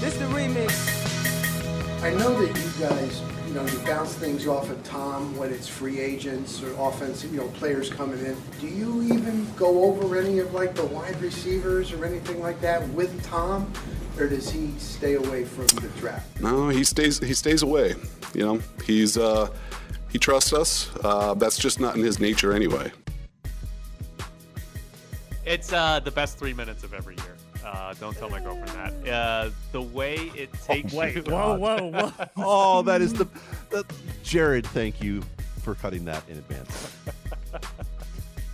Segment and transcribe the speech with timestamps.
[0.00, 2.02] This the remix.
[2.02, 5.66] I know that you guys, you know, you bounce things off of Tom when it's
[5.66, 8.36] free agents or offensive, you know, players coming in.
[8.60, 12.86] Do you even go over any of like the wide receivers or anything like that
[12.90, 13.72] with Tom?
[14.18, 16.42] Or does he stay away from the draft?
[16.42, 17.94] No, he stays he stays away.
[18.34, 19.48] You know, he's uh,
[20.10, 20.90] he trusts us.
[21.02, 22.92] Uh, that's just not in his nature anyway.
[25.46, 27.36] It's uh, the best three minutes of every year.
[27.66, 28.68] Uh, don't tell my girlfriend
[29.04, 29.12] that.
[29.12, 31.22] Uh, the way it takes Oh, wait, you.
[31.22, 32.12] whoa, whoa, whoa.
[32.36, 33.26] Oh, that is the,
[33.70, 33.84] the
[34.22, 34.64] Jared.
[34.68, 35.22] Thank you
[35.62, 36.92] for cutting that in advance.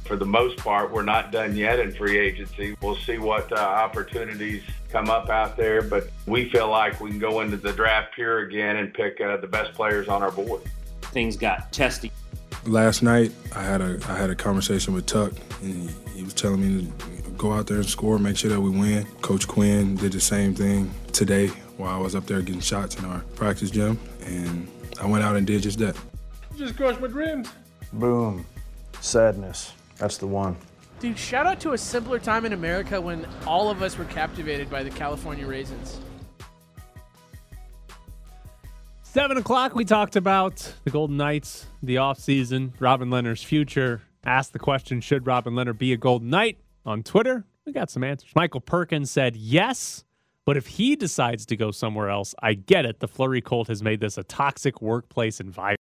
[0.07, 2.75] For the most part, we're not done yet in free agency.
[2.81, 7.19] We'll see what uh, opportunities come up out there, but we feel like we can
[7.19, 10.63] go into the draft here again and pick uh, the best players on our board.
[11.03, 12.11] Things got testy.
[12.65, 16.33] Last night, I had a I had a conversation with Tuck, and he, he was
[16.35, 16.93] telling me to
[17.43, 19.05] go out there and score, make sure that we win.
[19.21, 23.05] Coach Quinn did the same thing today while I was up there getting shots in
[23.05, 24.69] our practice gym, and
[25.01, 25.97] I went out and did just that.
[26.57, 27.51] Just crushed my dreams.
[27.95, 28.47] Boom.
[29.01, 29.73] Sadness.
[29.97, 30.57] That's the one.
[31.01, 34.71] Dude, shout out to a simpler time in America when all of us were captivated
[34.71, 35.99] by the California raisins.
[39.03, 44.03] Seven o'clock, we talked about the Golden Knights, the offseason, Robin Lehner's future.
[44.25, 47.45] Asked the question, should Robin Lehner be a Golden Knight on Twitter?
[47.67, 48.31] We got some answers.
[48.35, 50.05] Michael Perkins said yes,
[50.45, 53.01] but if he decides to go somewhere else, I get it.
[53.01, 55.79] The Fleury Colt has made this a toxic workplace environment.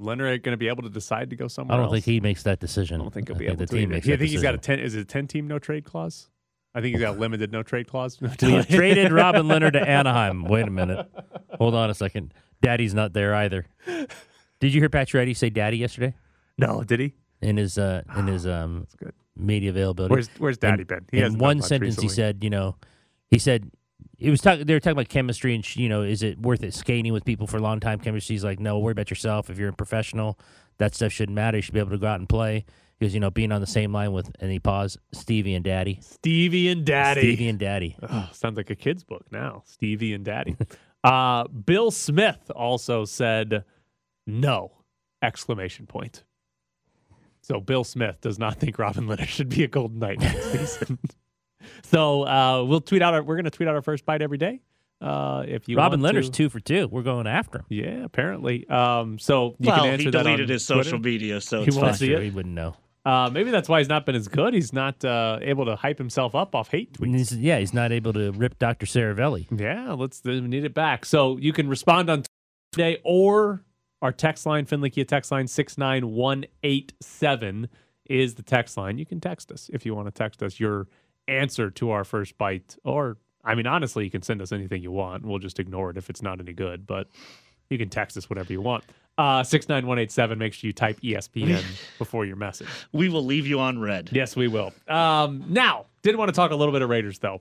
[0.00, 1.92] Lehner going to be able to decide to go somewhere I don't else?
[1.94, 3.00] think he makes that decision.
[3.00, 3.72] I don't think he'll I be think able the to.
[3.74, 3.94] team either.
[3.94, 4.80] makes You that think he's got a ten?
[4.80, 6.30] Is it a ten team no trade clause?
[6.74, 8.18] I think he's got a limited no trade clause.
[8.42, 10.42] We traded Robin Lehner to Anaheim.
[10.44, 11.08] Wait a minute.
[11.58, 12.34] Hold on a second.
[12.62, 13.66] Daddy's not there either.
[13.86, 16.14] Did you hear Pacioretty say "daddy" yesterday?
[16.58, 17.12] No, did he?
[17.40, 19.12] In his uh, in his um, good.
[19.36, 20.12] Media availability.
[20.12, 21.06] Where's- where's Daddy In- been?
[21.10, 22.76] He in one sentence, he said, you know,
[23.30, 23.70] he said
[24.18, 24.64] it was talking.
[24.66, 27.46] They were talking about chemistry and you know, is it worth it skating with people
[27.46, 27.98] for a long time?
[27.98, 28.34] Chemistry.
[28.34, 29.50] He's like, no, worry about yourself.
[29.50, 30.38] If you're a professional,
[30.78, 31.58] that stuff shouldn't matter.
[31.58, 32.64] You should be able to go out and play.
[32.98, 35.98] Because you know, being on the same line with and he paused Stevie and Daddy.
[36.00, 37.20] Stevie and Daddy.
[37.20, 37.96] Stevie and Daddy.
[38.08, 39.62] Oh, sounds like a kid's book now.
[39.66, 40.56] Stevie and Daddy.
[41.04, 43.64] uh, Bill Smith also said
[44.26, 44.70] no!
[45.22, 46.22] Exclamation point.
[47.44, 50.98] So Bill Smith does not think Robin Lehner should be a Golden Knight next season.
[51.84, 53.14] so uh, we'll tweet out.
[53.14, 54.60] Our, we're going to tweet out our first bite every day.
[55.00, 56.88] Uh, if you Robin want Lehner's two for two.
[56.88, 57.64] We're going after him.
[57.68, 58.66] Yeah, apparently.
[58.68, 61.02] Um, so you Well, can he answer that on deleted his social Twitter.
[61.04, 62.22] media, so he it's won't see it.
[62.22, 62.76] he wouldn't know.
[63.04, 64.54] Uh, maybe that's why he's not been as good.
[64.54, 67.14] He's not uh, able to hype himself up off hate tweets.
[67.14, 68.86] He's- yeah, he's not able to rip Dr.
[68.86, 69.46] Saravelli.
[69.60, 71.04] Yeah, let's we need it back.
[71.04, 72.22] So you can respond on
[72.72, 73.62] today or
[74.04, 77.68] our text line, Findlay Kia text line 69187
[78.04, 78.98] is the text line.
[78.98, 80.88] You can text us if you want to text us your
[81.26, 82.76] answer to our first bite.
[82.84, 85.24] Or, I mean, honestly, you can send us anything you want.
[85.24, 87.08] We'll just ignore it if it's not any good, but
[87.70, 88.84] you can text us whatever you want.
[89.16, 91.64] Uh, 69187, make sure you type ESPN
[91.98, 92.68] before your message.
[92.92, 94.10] We will leave you on red.
[94.12, 94.74] Yes, we will.
[94.86, 97.40] Um, now, did want to talk a little bit of Raiders though,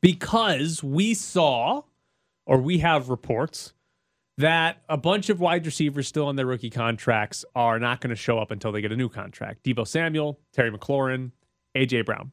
[0.00, 1.82] because we saw,
[2.46, 3.73] or we have reports
[4.38, 8.16] that a bunch of wide receivers still on their rookie contracts are not going to
[8.16, 9.64] show up until they get a new contract.
[9.64, 11.30] Deebo Samuel, Terry McLaurin,
[11.76, 12.32] AJ Brown.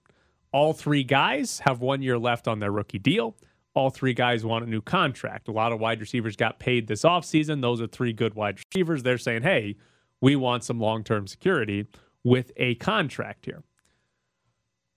[0.51, 3.37] All three guys have one year left on their rookie deal.
[3.73, 5.47] All three guys want a new contract.
[5.47, 7.61] A lot of wide receivers got paid this offseason.
[7.61, 9.03] Those are three good wide receivers.
[9.03, 9.77] They're saying, hey,
[10.19, 11.87] we want some long term security
[12.23, 13.63] with a contract here.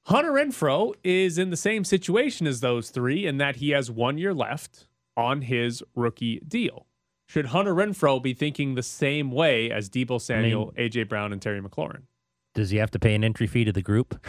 [0.06, 4.18] Hunter Renfrow is in the same situation as those three in that he has one
[4.18, 6.86] year left on his rookie deal.
[7.26, 11.60] Should Hunter Renfrow be thinking the same way as Deebo Samuel, AJ Brown, and Terry
[11.60, 12.02] McLaurin?
[12.54, 14.24] Does he have to pay an entry fee to the group?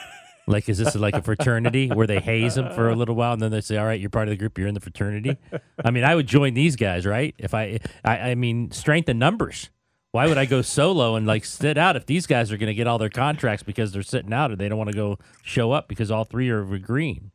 [0.46, 3.40] like, is this like a fraternity where they haze him for a little while and
[3.40, 4.58] then they say, "All right, you're part of the group.
[4.58, 5.36] You're in the fraternity."
[5.84, 7.34] I mean, I would join these guys, right?
[7.38, 9.70] If I, I, I mean, strength in numbers.
[10.12, 12.74] Why would I go solo and like sit out if these guys are going to
[12.74, 15.70] get all their contracts because they're sitting out or they don't want to go show
[15.70, 17.30] up because all three are agreeing?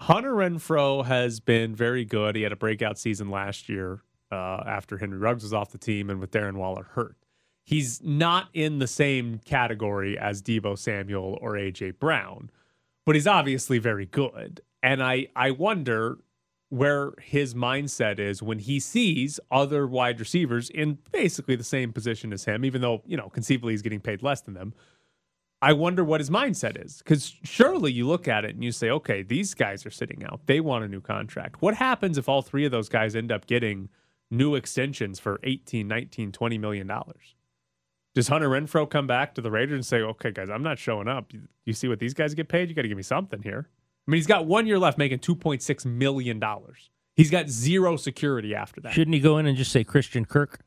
[0.00, 2.36] Hunter Renfrow has been very good.
[2.36, 6.10] He had a breakout season last year uh, after Henry Ruggs was off the team
[6.10, 7.16] and with Darren Waller hurt.
[7.64, 12.50] He's not in the same category as Deebo Samuel or AJ Brown,
[13.06, 14.60] but he's obviously very good.
[14.82, 16.18] And I I wonder
[16.70, 22.32] where his mindset is when he sees other wide receivers in basically the same position
[22.32, 24.72] as him, even though, you know, conceivably he's getting paid less than them.
[25.62, 28.88] I wonder what his mindset is because surely you look at it and you say,
[28.88, 30.46] okay, these guys are sitting out.
[30.46, 31.60] They want a new contract.
[31.60, 33.90] What happens if all three of those guys end up getting
[34.30, 37.34] new extensions for 18, 19, 20 million dollars?
[38.14, 41.06] Does Hunter Renfrow come back to the Raiders and say, okay, guys, I'm not showing
[41.06, 41.32] up.
[41.64, 42.68] You, see what these guys get paid?
[42.68, 43.68] You got to give me something here.
[43.68, 46.42] I mean, he's got one year left making $2.6 million.
[47.14, 48.92] He's got zero security after that.
[48.94, 50.60] Shouldn't he go in and just say Christian Kirk?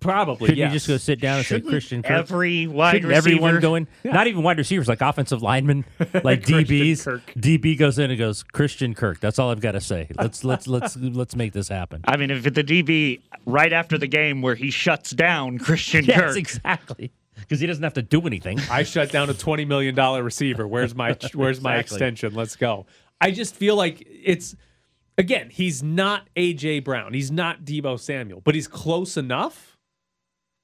[0.00, 0.72] Probably, Shouldn't yes.
[0.72, 2.10] you just go sit down and say Shouldn't Christian Kirk?
[2.12, 3.88] every wide Shouldn't everyone receiver- go in?
[4.04, 5.84] Not even wide receivers, like offensive linemen,
[6.24, 7.04] like Christian DBs.
[7.04, 7.22] Kirk.
[7.38, 9.20] DB goes in and goes Christian Kirk.
[9.20, 10.08] That's all I've got to say.
[10.16, 12.02] Let's let's let's let's make this happen.
[12.06, 16.18] I mean, if the DB right after the game where he shuts down Christian Yes,
[16.20, 17.12] Kirk, exactly.
[17.40, 18.58] Because he doesn't have to do anything.
[18.70, 19.94] I shut down a $20 million
[20.24, 20.66] receiver.
[20.66, 22.34] Where's my where's my extension?
[22.34, 22.86] Let's go.
[23.20, 24.56] I just feel like it's
[25.18, 27.12] again, he's not AJ Brown.
[27.12, 29.76] He's not Deebo Samuel, but he's close enough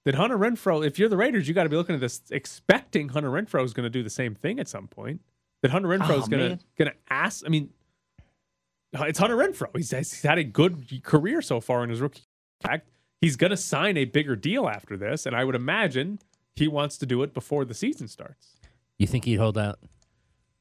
[0.05, 3.11] that Hunter Renfrow, if you're the Raiders, you got to be looking at this expecting
[3.11, 5.21] Hunter Renfrow is going to do the same thing at some point.
[5.63, 7.71] That Hunter Renfrow is going to going to ask, I mean,
[8.99, 9.75] uh, it's Hunter Renfrow.
[9.75, 12.23] He's, he's had a good career so far in his rookie
[12.63, 12.89] contract.
[13.21, 16.19] He's going to sign a bigger deal after this, and I would imagine
[16.55, 18.57] he wants to do it before the season starts.
[18.99, 19.79] You think he'd hold out?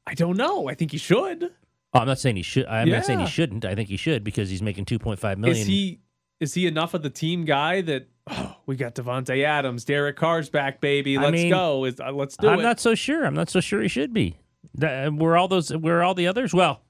[0.06, 0.68] I don't know.
[0.68, 1.52] I think he should.
[1.94, 2.66] Oh, I'm not saying he should.
[2.66, 3.64] I'm not saying he shouldn't.
[3.64, 5.56] I think he should because he's making 2.5 million.
[5.56, 6.00] Is he
[6.40, 10.48] is he enough of the team guy that oh, we got Davante Adams, Derek Carr's
[10.48, 11.16] back, baby.
[11.18, 11.84] Let's mean, go.
[11.84, 12.50] Is, uh, let's do it.
[12.50, 13.24] I'm not so sure.
[13.24, 14.36] I'm not so sure he should be.
[14.74, 15.74] That- Were all those?
[15.74, 16.52] Were all the others?
[16.52, 16.80] Well,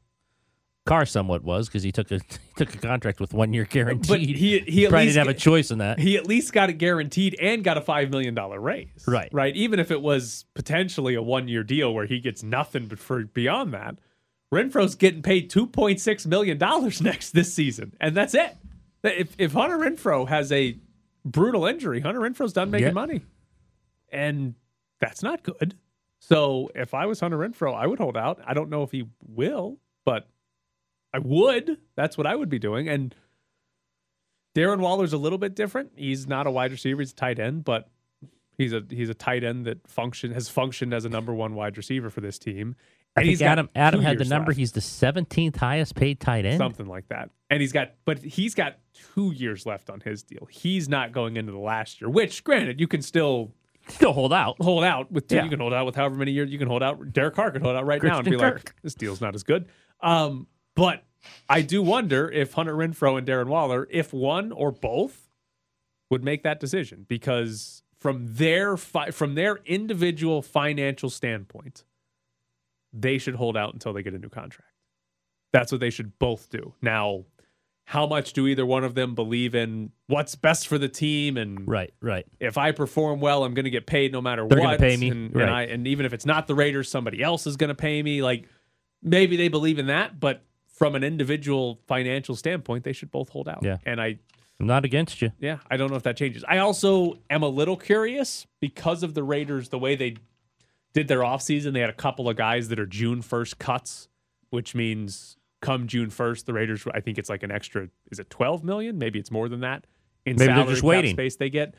[0.87, 4.09] Carr somewhat was because he took a he took a contract with one year guaranteed.
[4.09, 5.99] but he he at probably least didn't have a choice in that.
[5.99, 9.05] He at least got it guaranteed and got a five million dollar raise.
[9.07, 9.29] Right.
[9.33, 9.55] Right.
[9.57, 13.25] Even if it was potentially a one year deal where he gets nothing but for
[13.25, 13.97] beyond that,
[14.55, 18.57] Renfrow's getting paid two point six million dollars next this season, and that's it.
[19.03, 20.79] If if Hunter Renfrow has a
[21.25, 22.93] brutal injury, Hunter Renfrow's done making Yeah.
[22.93, 23.23] money,
[24.11, 24.55] and
[25.01, 25.75] that's not good.
[26.21, 28.41] So if I was Hunter Renfrow, I would hold out.
[28.47, 30.29] I don't know if he will, but
[31.13, 31.77] I would.
[31.97, 32.89] That's what I would be doing.
[32.89, 33.15] And
[34.57, 35.93] Darren Waller's a little bit different.
[35.97, 37.91] He's not a wide receiver; he's a tight end, but
[38.57, 41.77] he's a he's a tight end that function has functioned as a number one wide
[41.77, 42.77] receiver for this team.
[43.17, 44.51] I And think he's got Adam Adam had the number.
[44.51, 46.59] left, He's the 17th highest paid tight end.
[46.59, 47.31] something like that.
[47.51, 48.79] And he's got, but he's got
[49.15, 50.49] two years left on his deal.
[50.51, 52.09] He's not going into the last year.
[52.11, 53.53] Which, granted, you can still
[53.87, 54.57] Still hold out.
[54.61, 55.37] hold out with two.
[55.37, 55.45] Yeah.
[55.45, 57.13] You can hold out with however many years you can hold out.
[57.13, 59.43] Derek Carr can hold out right now and be Christian like, this deal's not as
[59.43, 59.69] good.
[60.01, 61.05] Um, but
[61.51, 65.29] I do wonder if Hunter Renfrow and Darren Waller, if one or both,
[66.11, 71.85] would make that decision because from their fi- from their individual financial standpoint,
[72.99, 74.71] they should hold out until they get a new contract.
[75.53, 76.75] That's what they should both do.
[76.83, 77.25] Now,
[77.87, 81.69] how much do either one of them believe in what's best for the team and
[81.69, 82.25] Right, right.
[82.41, 84.81] if I perform well, I'm going to get paid no matter They're what.
[84.81, 85.51] pay me, and, and.
[85.51, 88.23] I and even if it's not the Raiders, somebody else is going to pay me.
[88.23, 88.49] Like
[89.03, 93.49] maybe they believe in that, but from an individual financial standpoint, they should both hold
[93.49, 93.61] out.
[93.63, 93.77] Yeah.
[93.85, 94.19] and I
[94.59, 95.31] I'm not against you.
[95.39, 96.45] yeah, I don't know if that changes.
[96.49, 100.17] I also am a little curious because of the Raiders, the way they
[100.95, 101.73] did their offseason.
[101.75, 104.09] They had a couple of guys that are June 1st cuts,
[104.51, 108.31] which means come June 1st, the Raiders, I think it's like an extra, is it
[108.31, 108.97] 12 million?
[108.99, 109.87] Maybe it's more than that
[110.27, 111.15] in Maybe they're salary just cap waiting.
[111.15, 111.75] space they get.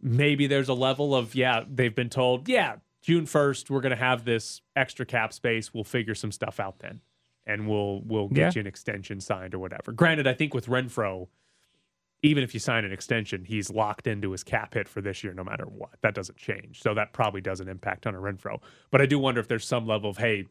[0.00, 3.96] Maybe there's a level of, yeah, they've been told, yeah, June 1st, we're going to
[3.96, 5.72] have this extra cap space.
[5.74, 7.00] We'll figure some stuff out then.
[7.46, 8.50] And we'll we'll get Yeah.
[8.56, 9.90] you an extension signed or whatever.
[9.92, 11.28] Granted, I think with Renfrow,
[12.22, 15.32] even if you sign an extension, he's locked into his cap hit for this year
[15.32, 15.90] no matter what.
[16.02, 16.82] That doesn't change.
[16.82, 18.60] So that probably doesn't impact Hunter Renfrow.
[18.90, 20.46] But I do wonder if there's some level of, hey,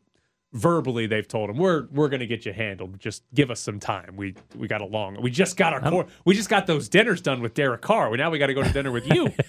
[0.54, 2.98] verbally they've told him we're we're gonna get you handled.
[3.00, 4.16] Just give us some time.
[4.16, 7.22] We we got a long we just got our core, we just got those dinners
[7.22, 8.10] done with Derek Carr.
[8.10, 9.32] We now we gotta go to dinner with you.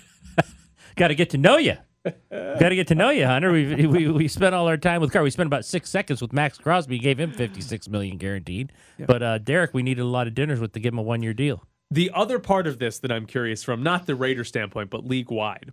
[0.97, 1.77] Got to get to know you.
[2.05, 3.53] Got to get to know you, Hunter.
[3.53, 5.23] We, we we spent all our time with Carr.
[5.23, 6.99] We spent about six seconds with Maxx Crosby.
[6.99, 8.73] Gave him fifty six million guaranteed.
[8.99, 11.23] But uh, Derek, we needed a lot of dinners with to give him a one
[11.23, 11.63] year deal.
[11.91, 15.31] The other part of this that I'm curious from, not the Raider standpoint, but league
[15.31, 15.73] wide.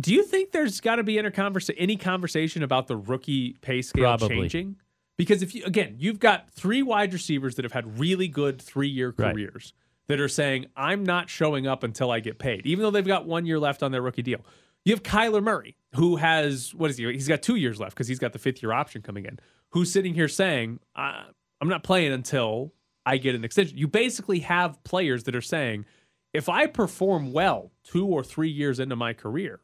[0.00, 3.82] Do you think there's got to be any, conversa- any conversation about the rookie pay
[3.82, 4.28] scale Probably.
[4.36, 4.76] changing?
[5.16, 8.88] Because if you again, you've got three wide receivers that have had really good three
[8.88, 9.32] year Right.
[9.32, 9.72] careers
[10.08, 13.24] that are saying, I'm not showing up until I get paid, even though they've got
[13.26, 14.44] one year left on their rookie deal.
[14.84, 17.10] You have Kyler Murray, who has what is he?
[17.12, 19.38] He's got two years left because he's got the fifth year option coming in.
[19.70, 21.24] Who's sitting here saying, I,
[21.62, 22.72] I'm not playing until
[23.06, 23.78] I get an extension.
[23.78, 25.86] You basically have players that are saying,
[26.34, 29.60] if I perform well two or three years into my career,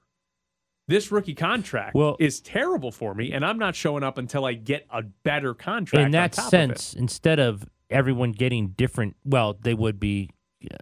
[0.89, 4.55] this rookie contract Well- is terrible for me, and I'm not showing up until I
[4.55, 6.07] get a better contract.
[6.07, 10.31] In that top of sense, instead of everyone getting different, well, they would be,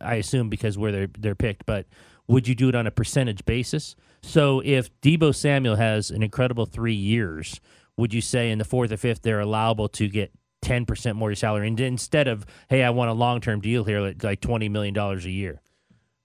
[0.00, 1.66] I assume, because where they're they're picked.
[1.66, 1.86] But
[2.28, 3.96] would you do it on a percentage basis?
[4.22, 7.60] So if Deebo Samuel has an incredible three years,
[7.96, 11.34] would you say in the fourth or fifth they're allowable to get ten percent more
[11.34, 14.68] salary, and instead of hey, I want a long term deal here, like- like twenty
[14.68, 15.60] million dollars a year?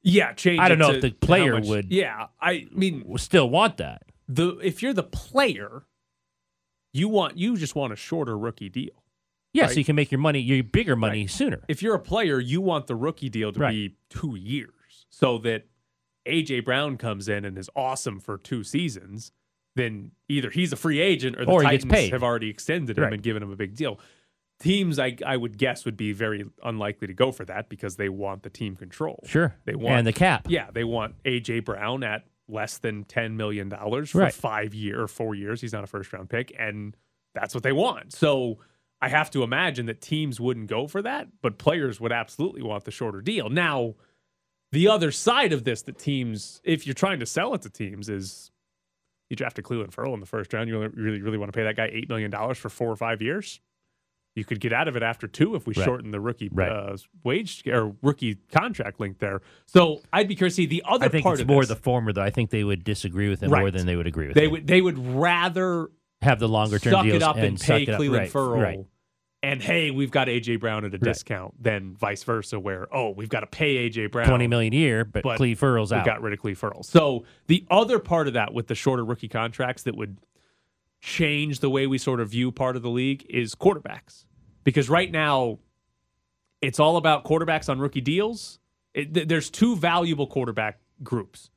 [0.04, 0.60] yeah, change.
[0.60, 4.04] I don't know if the player much- would- Yeah, I mean, Still want that?
[4.28, 5.86] the if you're the player,
[6.94, 9.04] You want you just want a shorter rookie deal.
[9.54, 9.72] Yeah, right?
[9.74, 11.62] so you can make your money, your bigger money sooner.
[11.68, 13.72] If you're a player, you want the rookie deal to Right.
[13.72, 15.66] be two years so that
[16.26, 19.32] AJ Brown comes in and is awesome for two seasons.
[19.76, 23.14] Then either he's a free agent or the Or Titans have already extended him Right.
[23.14, 24.00] and given him a big deal.
[24.60, 28.08] Teams, I, I would guess, would be very unlikely to go for that because they
[28.10, 29.22] want the team control.
[29.28, 29.54] Sure.
[29.66, 30.48] They want and the cap.
[30.50, 34.34] Yeah, they want AJ Brown at less than ten million dollars for Right.
[34.34, 35.60] five year or four years.
[35.62, 36.96] He's not a first round pick, and
[37.34, 38.14] that's what they want.
[38.14, 38.60] So
[39.02, 42.86] I have to imagine that teams wouldn't go for that, but players would absolutely want
[42.86, 43.50] the shorter deal.
[43.50, 43.96] Now,
[44.72, 48.08] the other side of this that teams, if you're trying to sell it to teams,
[48.10, 48.52] is
[49.30, 50.70] you drafted Clelin Ferrell in the first round.
[50.70, 53.22] You really, really want to pay that guy eight million dollars for four or five
[53.22, 53.60] years.
[54.36, 55.86] You could get out of it after two if we Right.
[55.86, 56.70] shorten the rookie Right.
[56.70, 59.42] uh, wage or rookie contract link there.
[59.66, 61.70] So I'd be curious to see the other I think part it's of more this.
[61.70, 62.22] the former, though.
[62.22, 64.52] I think they would disagree with him more than they would agree with they him.
[64.52, 65.88] would they would rather
[66.22, 67.86] have the longer term suck deals it up and, suck pay.
[67.86, 68.80] Clelin Right, Ferrell, right.
[69.42, 71.02] and hey, we've got AJ Brown at a Right.
[71.04, 74.78] discount, than vice versa, where oh, we've got to pay AJ Brown Twenty million a
[74.78, 76.84] year, but, but Clelin Ferrell's we got rid of Clelin Ferrell.
[76.84, 80.18] So the other part of that with the shorter rookie contracts that would
[81.06, 84.26] change the way we sort of view part of the league is quarterbacks.
[84.64, 85.60] Because right now,
[86.62, 88.60] it's all about quarterbacks on rookie deals.
[88.94, 91.52] It, th- there's two valuable quarterback groups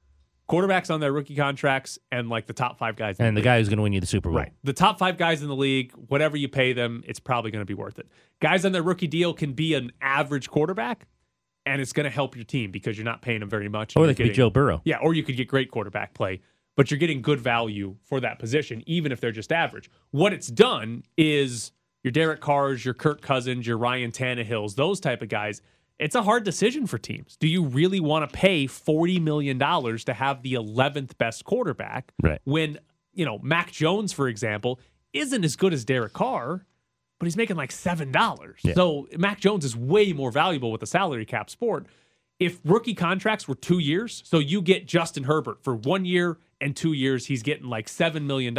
[0.48, 3.18] quarterbacks on their rookie contracts and like the top five guys.
[3.18, 3.44] in and the league.
[3.44, 4.38] guy who's going to win you the Super Bowl.
[4.38, 4.52] Right.
[4.64, 7.66] The top five guys in the league, whatever you pay them, it's probably going to
[7.66, 8.08] be worth it.
[8.40, 11.06] Guys on their rookie deal can be an average quarterback,
[11.66, 13.94] and it's going to help your team because you're not paying them very much.
[13.96, 14.80] Or they could be Joe Burrow.
[14.84, 16.40] Yeah, or you could get great quarterback play,
[16.78, 19.90] but you're getting good value for that position, even if they're just average.
[20.12, 21.72] What it's done is
[22.04, 25.60] your Derek Carrs, your Kirk Cousins, your Ryan Tannehills, those type of guys.
[25.98, 27.36] It's a hard decision for teams.
[27.36, 32.40] Do you really want to pay $40 million to have the 11th best quarterback Right.
[32.44, 32.78] when,
[33.12, 34.78] you know, Mac Jones, for example,
[35.12, 36.64] isn't as good as Derek Carr,
[37.18, 38.54] but he's making like $7.
[38.62, 38.74] Yeah.
[38.74, 41.86] So Mac Jones is way more valuable with a salary cap sport.
[42.38, 46.76] If rookie contracts were two years, so you get Justin Herbert for one year and
[46.76, 48.56] two years, he's getting like $7 million.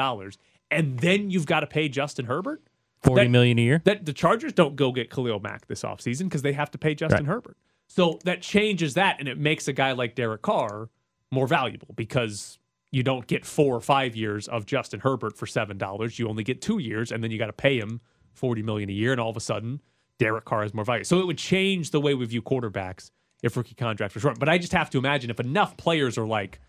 [0.71, 2.61] And then you've got to pay Justin Herbert?
[3.01, 3.81] Forty That- million a year.
[3.85, 6.93] that the Chargers don't go get Khalil Mack this offseason because they have to pay
[6.95, 7.33] Justin Right.
[7.33, 7.57] Herbert.
[7.87, 10.89] So that changes that and it makes a guy like Derek Carr
[11.31, 12.59] more valuable because
[12.91, 16.19] you don't get four or five years of Justin Herbert for seven dollars.
[16.19, 18.01] You only get two years and then you got to pay him
[18.33, 19.79] forty million a year, and all of a sudden
[20.17, 21.05] Derek Carr has more value.
[21.05, 24.39] So it would change the way we view quarterbacks if rookie contracts were short.
[24.39, 26.59] But I just have to imagine if enough players are like,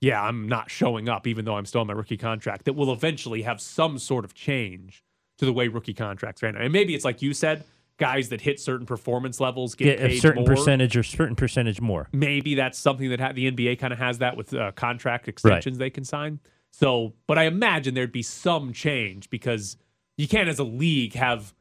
[0.00, 2.92] yeah, I'm not showing up even though I'm still on my rookie contract, that will
[2.92, 5.02] eventually have some sort of change
[5.38, 6.56] to the way rookie contracts ran.
[6.56, 7.64] And maybe it's like you said,
[7.98, 10.54] guys that hit certain performance levels get, Get a certain more.
[10.56, 12.08] percentage or certain percentage more.
[12.12, 15.76] Maybe that's something that ha- the NBA kind of has that with uh, contract extensions
[15.76, 16.40] they can sign.
[16.72, 19.76] So, but I imagine there'd be some change because
[20.16, 21.52] you can't, as a league, have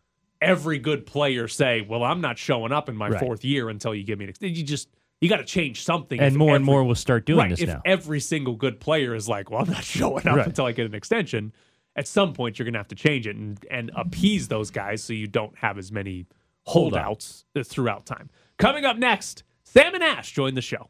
[0.41, 3.19] every good player say, "Well, I'm not showing up in my Right.
[3.19, 4.87] fourth year until you give me an extension." You just
[5.21, 6.19] you got to change something.
[6.19, 7.81] And if more and more will start doing right, this if now.
[7.85, 10.45] every single good player is like, "Well, I'm not showing up Right.
[10.47, 11.53] until I get an extension,"
[11.95, 15.03] at some point you're going to have to change it and and appease those guys
[15.03, 16.25] so you don't have as many
[16.67, 18.29] holdouts uh, throughout time.
[18.57, 20.89] Coming up next, Sam and Ash join the show.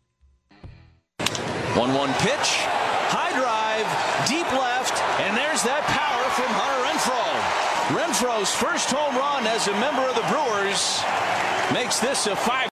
[1.76, 2.50] 1 1 pitch,
[3.14, 3.88] high drive,
[4.28, 7.40] deep left, and there's that power from Hunter Renfroe.
[7.96, 11.02] Renfroe's first home run as a member of the Brewers
[11.74, 12.70] makes this a five game.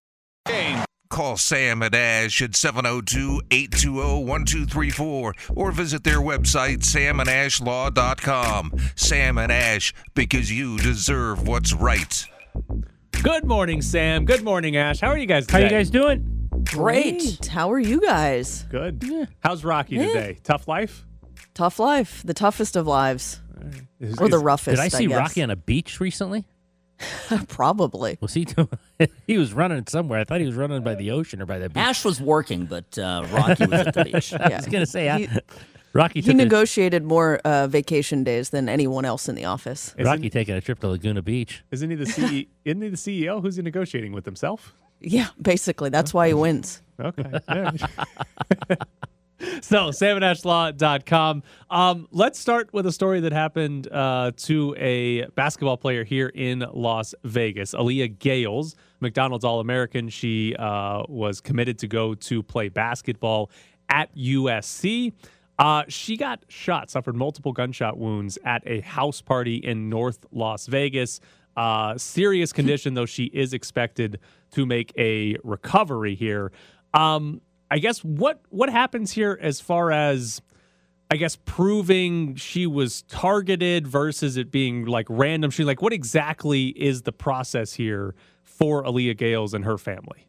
[1.17, 8.71] Call Sam and Ash at 702 820 1234 or visit their website, samandashlaw.com.
[8.95, 12.24] Sam and Ash, because you deserve what's right.
[13.24, 14.25] Good morning, Sam.
[14.25, 15.00] Good morning, Ash.
[15.00, 15.71] How are you guys How today?
[15.71, 16.50] you guys doing?
[16.65, 17.47] Great.
[17.47, 18.67] How are you guys?
[18.69, 19.27] Good.
[19.39, 20.05] How's Rocky Yeah.
[20.05, 20.38] today?
[20.43, 21.03] Tough life?
[21.55, 22.21] Tough life.
[22.25, 23.41] The toughest of lives.
[24.00, 24.75] Is- or the is- roughest.
[24.75, 25.17] Did I see guess.
[25.17, 26.45] Rocky on a beach recently?
[27.47, 28.19] Probably.
[28.21, 28.69] Was he doing?
[29.27, 30.20] he was running somewhere.
[30.20, 31.77] I thought he was running by the ocean or by the beach.
[31.77, 34.34] Ash was working, but uh, Rocky was at the beach.
[34.34, 35.30] I was gonna say I, He-
[35.94, 39.96] Rocky He took a, negotiated more uh, vacation days than anyone else in the office.
[39.98, 41.63] Rocky taking a trip to Laguna Beach.
[41.72, 43.42] Isn't he the CE, isn't he the CEO?
[43.42, 44.74] Who's he negotiating with himself?
[45.00, 45.89] Yeah, basically.
[45.89, 46.82] That's why he wins.
[47.00, 47.24] Okay.
[47.48, 47.82] All right.
[49.62, 51.44] so, samandashlaw.com.
[51.70, 56.66] Um, let's start with a story that happened uh, to a basketball player here in
[56.74, 60.10] Las Vegas, Aaliyah Gayles, McDonald's All American.
[60.10, 63.50] She uh, was committed to go to play basketball
[63.89, 65.13] at USC.
[65.60, 70.68] Uh, she got shot, suffered multiple gunshot wounds at a house party in North Las
[70.68, 71.20] Vegas.
[71.56, 74.20] Uh, serious condition, though she is expected
[74.51, 76.51] to make a recovery here.
[76.94, 80.42] Um, I guess what what happens here as far as
[81.10, 85.68] I guess proving she was targeted versus it being like random shooting?
[85.68, 88.13] Like, what exactly is the process here
[88.57, 90.27] for Aaliyah Gayles and her family?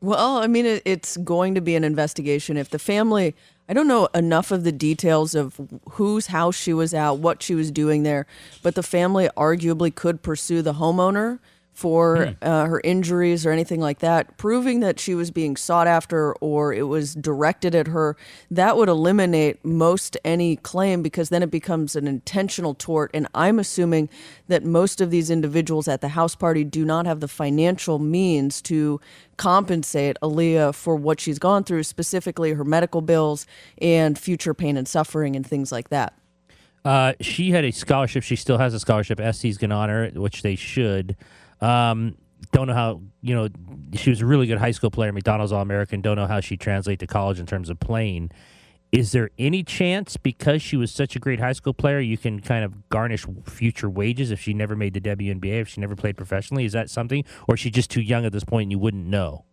[0.00, 2.56] Well, I mean, it's going to be an investigation.
[2.56, 3.34] If the family,
[3.68, 5.58] I don't know enough of the details of
[5.92, 8.26] whose house she was at, what she was doing there,
[8.62, 11.38] but the family arguably could pursue the homeowner
[11.76, 16.32] for uh, her injuries or anything like that, proving that she was being sought after
[16.36, 18.16] or it was directed at her,
[18.50, 23.10] that would eliminate most any claim because then it becomes an intentional tort.
[23.12, 24.08] And I'm assuming
[24.48, 28.62] that most of these individuals at the house party do not have the financial means
[28.62, 28.98] to
[29.36, 33.46] compensate Aaliyah for what she's gone through, specifically her medical bills
[33.82, 36.14] and future pain and suffering and things like that.
[36.86, 38.22] Uh, she had a scholarship.
[38.22, 39.20] She still has a scholarship.
[39.20, 41.16] SC's going to honor it, which they should.
[41.60, 42.16] Um,
[42.52, 43.48] don't know how, you know,
[43.94, 46.00] she was a really good high school player, McDonald's All American.
[46.00, 48.30] Don't know how she translate to college in terms of playing.
[48.92, 52.40] Is there any chance because she was such a great high school player, you can
[52.40, 56.16] kind of garnish future wages if she never made the WNBA, if she never played
[56.16, 56.64] professionally?
[56.64, 59.06] Is that something, or is she just too young at this point and you wouldn't
[59.06, 59.44] know?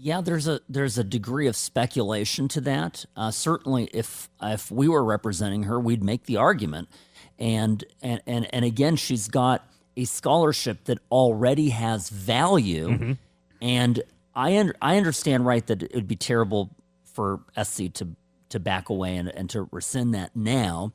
[0.00, 3.04] Yeah, there's a there's a degree of speculation to that.
[3.16, 6.88] Uh, certainly, if if we were representing her, we'd make the argument.
[7.36, 12.88] And and and and again, she's got a scholarship that already has value.
[12.88, 13.12] Mm-hmm.
[13.60, 14.02] And
[14.34, 16.70] I un- I understand right that it would be terrible
[17.04, 18.08] for SC to
[18.50, 20.92] to back away and, and to rescind that now.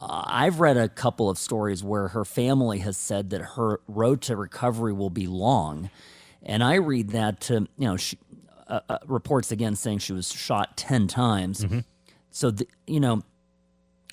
[0.00, 4.22] Uh, I've read a couple of stories where her family has said that her road
[4.22, 5.90] to recovery will be long,
[6.42, 8.16] and I read that to you know she,
[8.66, 11.66] uh, uh, reports again saying she was shot ten times.
[12.30, 13.22] So the, you know,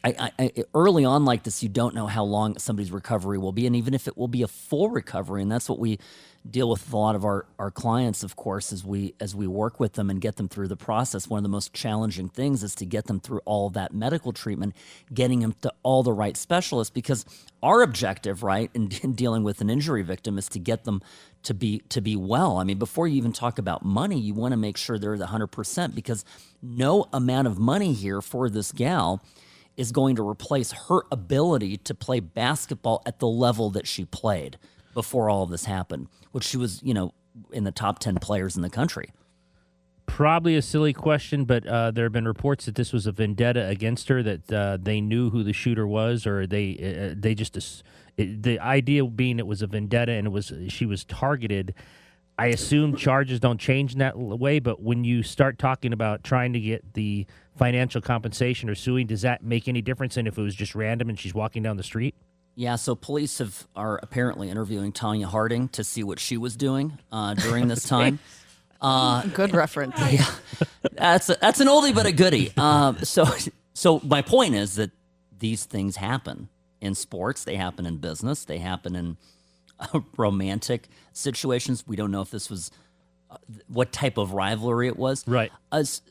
[0.04, 3.66] I, I, early on like this, you don't know how long somebody's recovery will be,
[3.68, 6.00] and even if it will be a full recovery, and that's what we
[6.50, 9.48] deal with with a lot of our, our clients, of course, as we as we
[9.48, 11.28] work with them and get them through the process.
[11.28, 14.76] One of the most challenging things is to get them through all that medical treatment,
[15.14, 17.26] getting them to all the right specialists, because
[17.62, 21.02] our objective, right, in, in dealing with an injury victim is to get them
[21.44, 22.58] to be to be well.
[22.58, 25.28] I mean, before you even talk about money, you want to make sure they're the
[25.28, 26.24] hundred percent because
[26.62, 29.22] no amount of money here for this gal
[29.78, 34.58] is going to replace her ability to play basketball at the level that she played
[34.94, 37.14] before all of this happened, which she was, you know,
[37.52, 39.12] in the top 10 players in the country.
[40.08, 43.68] Probably a silly question, but uh, there have been reports that this was a vendetta
[43.68, 44.24] against her.
[44.24, 47.84] That uh, they knew who the shooter was, or they uh, they just
[48.16, 51.76] the idea being it was a vendetta and it was she was targeted.
[52.38, 56.54] I assume charges don't change in that way, but when you start talking about trying
[56.54, 57.26] to get the
[57.58, 61.10] financial compensation or suing, does that make any difference than if it was just random
[61.10, 62.14] and she's walking down the street?
[62.54, 66.98] Yeah, so police have are apparently interviewing Tonya Harding to see what she was doing
[67.12, 68.20] uh, during this time.
[68.82, 69.96] Uh, Good reference.
[70.12, 70.26] Yeah,
[70.94, 72.52] that's a, that's an oldie but a goodie.
[72.58, 73.26] Um, so
[73.74, 74.92] so my point is that
[75.40, 76.50] these things happen
[76.82, 77.44] in sports.
[77.44, 78.46] They happen in business.
[78.46, 79.16] They happen in uh,
[80.18, 81.86] romantic situations.
[81.88, 82.72] We don't know if this was
[83.30, 83.38] uh,
[83.68, 85.28] what type of rivalry it was.
[85.28, 85.52] Right.
[85.72, 86.02] As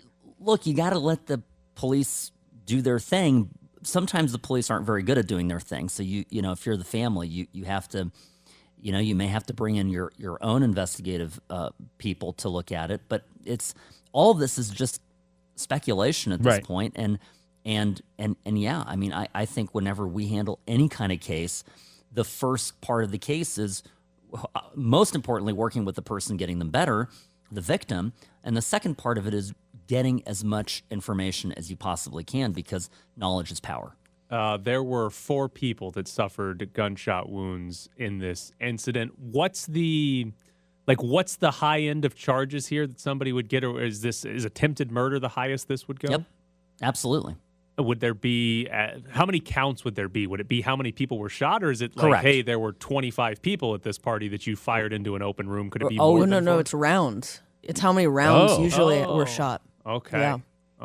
[0.40, 1.42] look, you got to let the
[1.74, 2.32] police
[2.64, 3.50] do their thing.
[3.82, 5.88] Sometimes the police aren't very good at doing their thing.
[5.88, 8.10] So you you know if you're the family, you you have to
[8.80, 12.48] you know you may have to bring in your your own investigative uh, people to
[12.48, 13.02] look at it.
[13.08, 13.74] But it's
[14.12, 15.00] all of this is just
[15.54, 16.64] speculation at this Right.
[16.64, 17.18] point, and
[17.64, 21.20] and and and yeah, I mean I I think whenever we handle any kind of
[21.20, 21.64] case,
[22.16, 23.82] the first part of the case is
[24.34, 27.08] uh, most importantly working with the person getting them better,
[27.52, 29.52] the victim, and the second part of it is
[29.86, 33.96] getting as much information as you possibly can because knowledge is power.
[34.30, 39.12] Uh, there were four people that suffered gunshot wounds in this incident.
[39.18, 40.32] What's the
[40.86, 41.02] like?
[41.02, 44.44] What's the high end of charges here that somebody would get, or is this is
[44.44, 46.08] attempted murder the highest this would go?
[46.10, 46.22] Yep,
[46.82, 47.36] absolutely.
[47.78, 50.26] Would there be uh, how many counts would there be?
[50.26, 52.24] Would it be how many people were shot, or is it like, Correct.
[52.24, 55.48] hey, there were twenty five people at this party that you fired into an open
[55.48, 55.68] room?
[55.68, 55.98] Could it be?
[55.98, 56.60] oh more no, than no, four?
[56.60, 57.42] it's rounds.
[57.62, 58.62] It's how many rounds Oh.
[58.62, 59.16] usually Oh.
[59.16, 59.60] were shot.
[59.84, 60.18] Okay.
[60.20, 60.38] Yeah.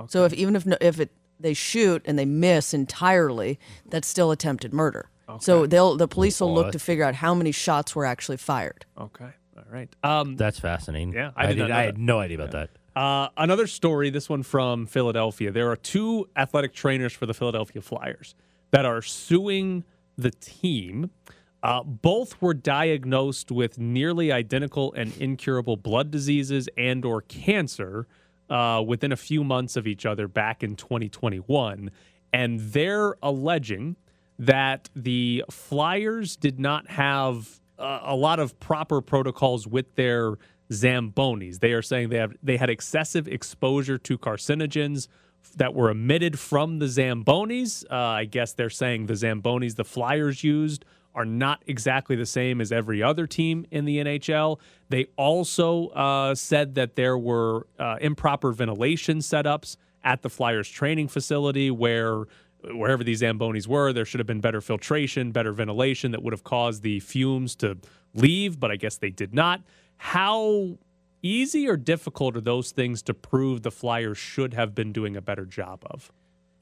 [0.07, 3.57] So if even if if it they shoot and they miss entirely,
[3.89, 5.09] that's still attempted murder.
[5.39, 8.85] So they'll the police will look to figure out how many shots were actually fired.
[8.99, 9.29] Okay.
[9.57, 9.89] All right.
[10.03, 11.13] Um, That's fascinating.
[11.13, 11.59] Yeah, I I, did did.
[11.61, 12.69] not know I had no idea about that.
[12.95, 15.51] Uh, another story, this one from Philadelphia.
[15.51, 18.35] There are two athletic trainers for the Philadelphia Flyers
[18.71, 19.83] that are suing
[20.17, 21.11] the team.
[21.63, 28.07] Uh, both were diagnosed with nearly identical and incurable blood diseases and or cancer
[28.49, 31.91] uh, within a few months of each other back in 2021.
[32.33, 33.95] And they're alleging
[34.39, 40.33] that the Flyers did not have uh, a lot of proper protocols with their
[40.71, 41.59] Zambonis.
[41.59, 45.07] They are saying they have they had excessive exposure to carcinogens,
[45.57, 47.83] that were emitted from the Zambonis.
[47.89, 52.61] Uh, I guess they're saying the Zambonis the Flyers used are not exactly the same
[52.61, 54.59] as every other team in the NHL.
[54.89, 61.09] They also uh, said that there were uh, improper ventilation setups at the Flyers training
[61.09, 62.23] facility where
[62.63, 66.43] wherever these Zambonis were, there should have been better filtration, better ventilation that would have
[66.43, 67.77] caused the fumes to
[68.13, 69.61] leave, but I guess they did not.
[70.03, 70.79] How
[71.21, 75.21] easy or difficult are those things to prove the Flyers should have been doing a
[75.21, 76.11] better job of?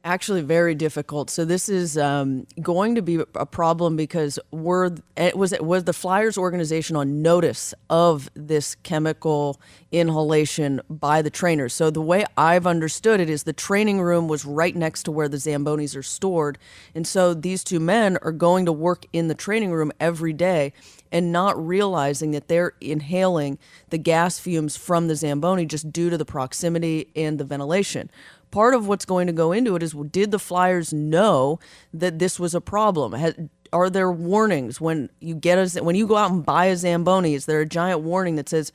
[0.06, 1.30] Actually, very difficult.
[1.30, 5.92] So this is um, going to be a problem because we're it was was the
[5.92, 9.60] Flyers organization on notice of this chemical
[9.92, 11.74] inhalation by the trainers.
[11.74, 15.28] So the way I've understood it is the training room was right next to where
[15.28, 16.58] the Zambonis are stored,
[16.96, 20.72] and so these two men are going to work in the training room every day
[21.12, 23.58] and not realizing that they're inhaling
[23.90, 28.10] the gas fumes from the Zamboni just due to the proximity and the ventilation
[28.52, 31.60] part of what's going to go into it is did the Flyers know
[31.94, 33.14] that this was a problem?
[33.72, 37.34] Are there warnings when you get a when you go out and buy a zamboni?
[37.34, 38.72] Is there a giant warning that says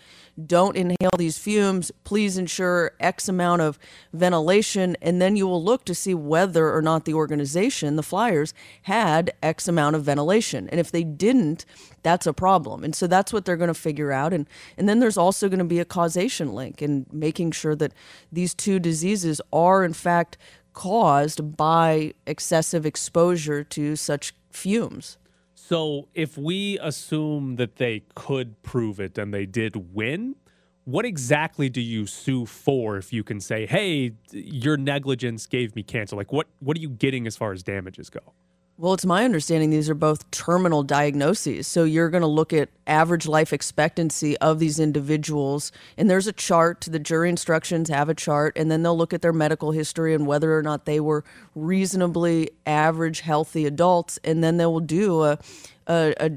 [0.47, 1.93] don't inhale these fumes.
[2.03, 3.79] Please ensure x amount of
[4.13, 4.97] ventilation.
[5.01, 8.53] And then you will look to see whether or not the organization the flyers
[8.83, 10.69] had x amount of ventilation.
[10.69, 11.65] And if they didn't
[12.03, 12.85] that's a problem.
[12.85, 14.33] And so that's what they're going to figure out.
[14.33, 17.93] And and then there's also going to be a causation link and making sure that
[18.31, 20.37] these two diseases are in fact
[20.73, 25.19] caused by excessive exposure to such fumes.
[25.55, 30.37] So if we assume that they could prove it and they did win,
[30.85, 35.83] what exactly do you sue for if you can say, "Hey, your negligence gave me
[35.83, 36.17] cancer"?
[36.17, 38.35] Like what what are you getting as far as damages go?
[38.77, 41.69] Well, it's my understanding these are both terminal diagnoses.
[41.69, 46.33] So you're going to look at average life expectancy of these individuals, and there's a
[46.33, 46.89] chart.
[46.91, 50.27] The jury instructions have a chart, and then they'll look at their medical history and
[50.27, 55.39] whether or not they were reasonably average, healthy adults, and then they will do a,
[55.87, 56.31] a, a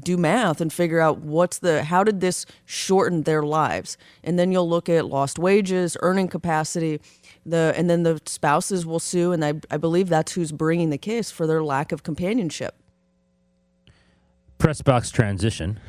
[0.00, 4.52] do math and figure out what's the how did this shorten their lives and then
[4.52, 7.00] you'll look at lost wages earning capacity
[7.46, 10.98] the and then the spouses will sue, and I, I believe that's who's bringing the
[10.98, 12.74] case for their lack of companionship.
[14.58, 15.80] Press box transition.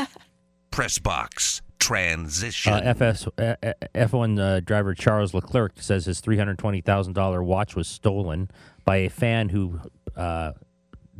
[0.70, 2.72] Press box transition.
[2.72, 3.54] Uh, FS uh,
[3.94, 8.50] F1 uh, driver Charles Leclerc says his three hundred twenty thousand dollar watch was stolen
[8.84, 9.80] by a fan who
[10.16, 10.52] uh,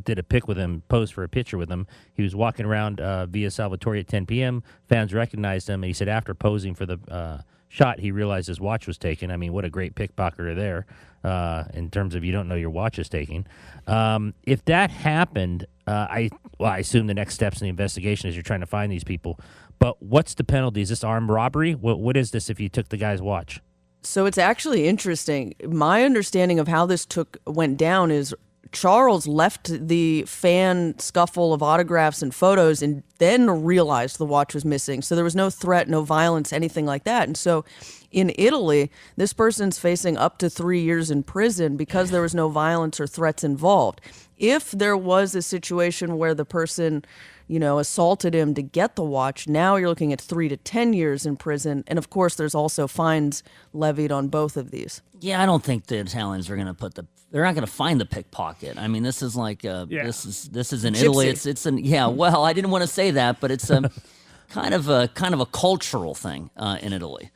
[0.02, 1.86] did a pic with him, posed for a picture with him.
[2.14, 4.62] He was walking around uh, via Salvatore at 10 p.m.
[4.88, 8.60] Fans recognized him, and he said after posing for the uh, shot, he realized his
[8.60, 9.30] watch was taken.
[9.30, 10.86] I mean, what a great pickpocketer there
[11.24, 13.46] uh, in terms of you don't know your watch is taken.
[13.86, 18.28] Um, if that happened, uh, I well, I assume the next steps in the investigation
[18.28, 19.38] is you're trying to find these people.
[19.78, 20.80] But what's the penalty?
[20.80, 21.74] Is this armed robbery?
[21.74, 23.60] What what is this if you took the guy's watch?
[24.02, 25.54] So it's actually interesting.
[25.66, 28.34] My understanding of how this took went down is
[28.72, 34.64] Charles left the fan scuffle of autographs and photos and then realized the watch was
[34.64, 35.02] missing.
[35.02, 37.26] So there was no threat, no violence, anything like that.
[37.26, 37.64] And so
[38.10, 42.48] in Italy, this person's facing up to three years in prison because there was no
[42.48, 44.00] violence or threats involved.
[44.36, 47.04] If there was a situation where the person
[47.48, 49.48] you know, assaulted him to get the watch.
[49.48, 51.82] Now you're looking at three to 10 years in prison.
[51.86, 55.02] And of course, there's also fines levied on both of these.
[55.20, 57.06] Yeah, I don't think the Italians are going to put the.
[57.30, 58.78] They're not going to find the pickpocket.
[58.78, 60.04] I mean, this is like uh, yeah.
[60.04, 61.02] this is this is in Gypsy.
[61.02, 61.28] Italy.
[61.28, 62.06] It's it's an yeah.
[62.06, 63.90] Well, I didn't want to say that, but it's a
[64.48, 67.30] kind of a kind of a cultural thing uh, in Italy.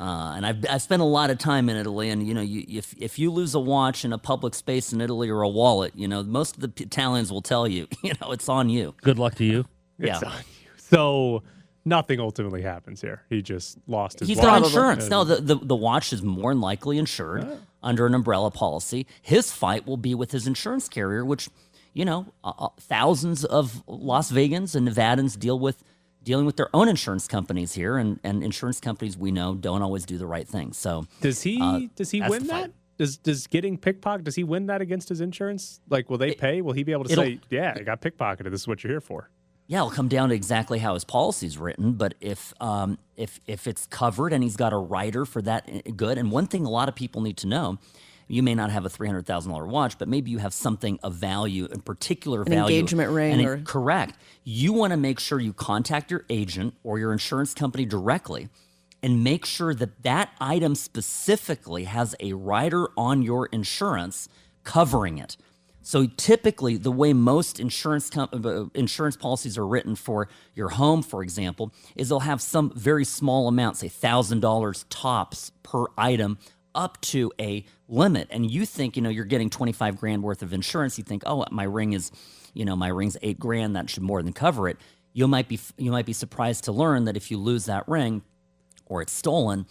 [0.00, 2.64] Uh, and I've, I've spent a lot of time in Italy, and you know, you,
[2.66, 5.92] if if you lose a watch in a public space in Italy or a wallet,
[5.94, 8.94] you know, most of the Italians will tell you, you know, it's on you.
[9.02, 9.66] Good luck to you.
[9.98, 10.14] Yeah.
[10.14, 10.72] It's on you.
[10.78, 11.42] So
[11.84, 13.24] nothing ultimately happens here.
[13.28, 14.28] He just lost his.
[14.28, 14.46] He's watch.
[14.46, 15.10] got insurance.
[15.10, 17.56] No, the, the the watch is more than likely insured yeah.
[17.82, 19.06] under an umbrella policy.
[19.20, 21.50] His fight will be with his insurance carrier, which,
[21.92, 25.84] you know, uh thousands of Las Vegans and Nevadans deal with
[26.22, 30.04] dealing with their own insurance companies here, and, and insurance companies we know don't always
[30.04, 30.72] do the right thing.
[30.72, 32.72] So does he uh, does he win that?
[32.98, 35.80] Does does getting pickpocketed does he win that against his insurance?
[35.88, 36.60] Like, will they pay?
[36.60, 38.50] Will he be able to say, "Yeah, I got pickpocketed.
[38.50, 39.30] This is what you're here for"?
[39.66, 41.92] Yeah, it'll come down to exactly how his policy's written.
[41.92, 45.92] But if um, if if it's covered and he's got a rider for that, eh,
[45.94, 46.18] good.
[46.18, 47.78] And one thing a lot of people need to know
[48.30, 50.98] you may not have a three hundred thousand dollar watch, but maybe you have something
[51.02, 53.44] of value, in particular An value, engagement ring.
[53.44, 53.60] or...
[53.62, 54.16] correct.
[54.44, 58.48] You want to make sure you contact your agent or your insurance company directly,
[59.02, 64.28] and make sure that that item specifically has a rider on your insurance
[64.62, 65.36] covering it.
[65.82, 71.02] So typically, the way most insurance com- uh, insurance policies are written for your home,
[71.02, 76.38] for example, is they'll have some very small amount, say thousand dollars tops per item
[76.74, 80.52] up to a limit and you think you know you're getting 25 grand worth of
[80.52, 82.10] insurance you think oh my ring is
[82.54, 84.76] you know my ring's 8 grand that should more than cover it
[85.12, 88.22] you might be you might be surprised to learn that if you lose that ring
[88.86, 89.66] or it's stolen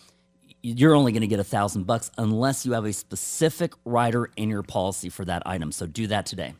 [0.62, 4.50] you're only going to get a thousand bucks unless you have a specific rider in
[4.50, 6.54] your policy for that item so do that today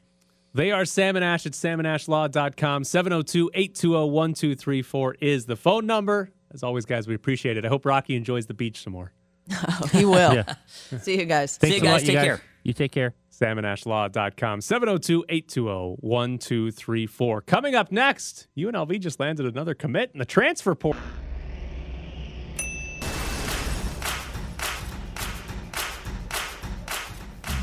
[0.54, 2.84] They are Sam and Ash at samandashlaw.com.
[2.84, 6.32] 702 820 1234 is the phone number.
[6.52, 7.66] As always, guys, we appreciate it.
[7.66, 9.12] I hope Rocky enjoys the beach some more.
[9.92, 10.34] he will.
[10.34, 10.56] Yeah.
[11.02, 11.58] See you guys.
[11.58, 12.08] Thanks a lot, you guys.
[12.08, 12.42] Take care.
[12.64, 13.14] You take care.
[13.32, 21.02] samandashlaw.com 702-820-1234 coming up next unlv just landed another commit in the transfer portal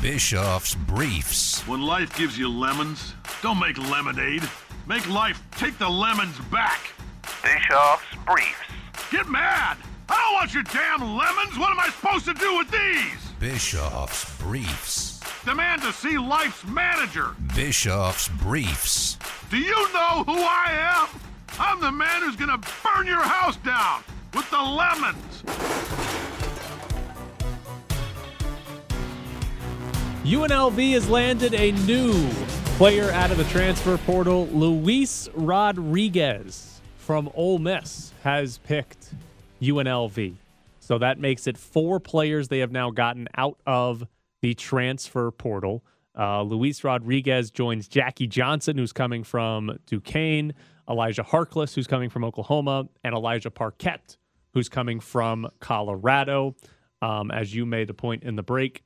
[0.01, 1.67] Bischoff's Briefs.
[1.67, 4.43] When life gives you lemons, don't make lemonade.
[4.87, 6.91] Make life take the lemons back.
[7.43, 9.11] Bischoff's Briefs.
[9.11, 9.77] Get mad!
[10.27, 11.57] I don't want your damn lemons!
[11.57, 13.31] What am I supposed to do with these?
[13.39, 15.21] Bischoff's Briefs.
[15.45, 17.29] Demand to see life's manager.
[17.55, 19.17] Bischoff's Briefs.
[19.49, 21.21] Do you know who I am?
[21.57, 25.43] I'm the man who's gonna burn your house down with the lemons.
[30.25, 32.29] UNLV has landed a new
[32.75, 34.47] player out of the transfer portal.
[34.47, 39.13] Luis Rodriguez from Ole Miss has picked
[39.61, 40.35] UNLV.
[40.79, 44.05] So that makes it four players they have now gotten out of
[44.41, 45.83] the transfer portal.
[46.17, 50.53] Uh, Luis Rodriguez joins Jackie Johnson, who's coming from Duquesne,
[50.89, 53.97] Elijah Harkless, who's coming from Oklahoma, and Elijah Parquet,
[54.53, 56.55] who's coming from Colorado.
[57.01, 58.83] Um, as you made the point in the break,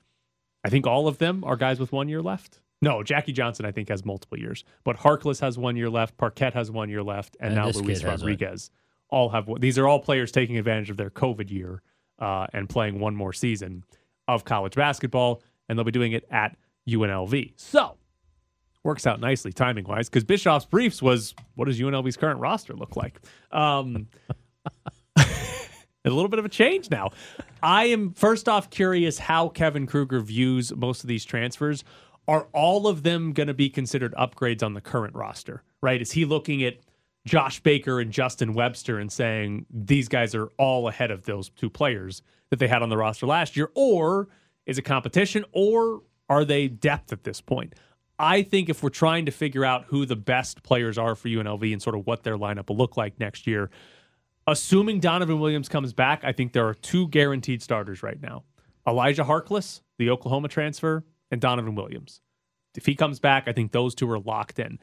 [0.65, 2.59] I think all of them are guys with one year left.
[2.81, 6.51] No, Jackie Johnson, I think, has multiple years, but Harkless has one year left, Parquet
[6.55, 8.03] has one year left, and, And now Luis.
[8.03, 8.71] Rodriguez
[9.11, 9.47] all have.
[9.59, 11.81] These are all players taking advantage of their COVID year
[12.19, 13.83] uh, and playing one more season
[14.27, 17.53] of college basketball, and they'll be doing it at UNLV.
[17.57, 17.97] So
[18.83, 22.95] works out nicely timing wise because Bischoff's briefs was what does UNLV's current roster look
[22.95, 23.21] like?
[23.51, 24.07] Um,
[25.17, 27.11] a little bit of a change now.
[27.61, 31.83] I am first off curious how Kevin Kruger views most of these transfers.
[32.27, 35.63] Are all of them going to be considered upgrades on the current roster?
[35.81, 36.01] Right?
[36.01, 36.75] Is he looking at
[37.25, 41.69] Josh Baker and Justin Webster and saying these guys are all ahead of those two
[41.69, 43.69] players that they had on the roster last year?
[43.75, 44.27] Or
[44.65, 45.45] is it competition?
[45.51, 47.75] Or are they depth at this point?
[48.17, 51.71] I think if we're trying to figure out who the best players are for UNLV
[51.73, 53.71] and sort of what their lineup will look like next year,
[54.45, 58.43] assuming Donovan Williams comes back, I think there are two guaranteed starters right now
[58.87, 62.21] Elijah Harkless, the Oklahoma transfer, and Donovan Williams.
[62.75, 64.79] If he comes back, I think those two are locked in.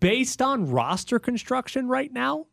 [0.00, 2.46] Based on roster construction right now,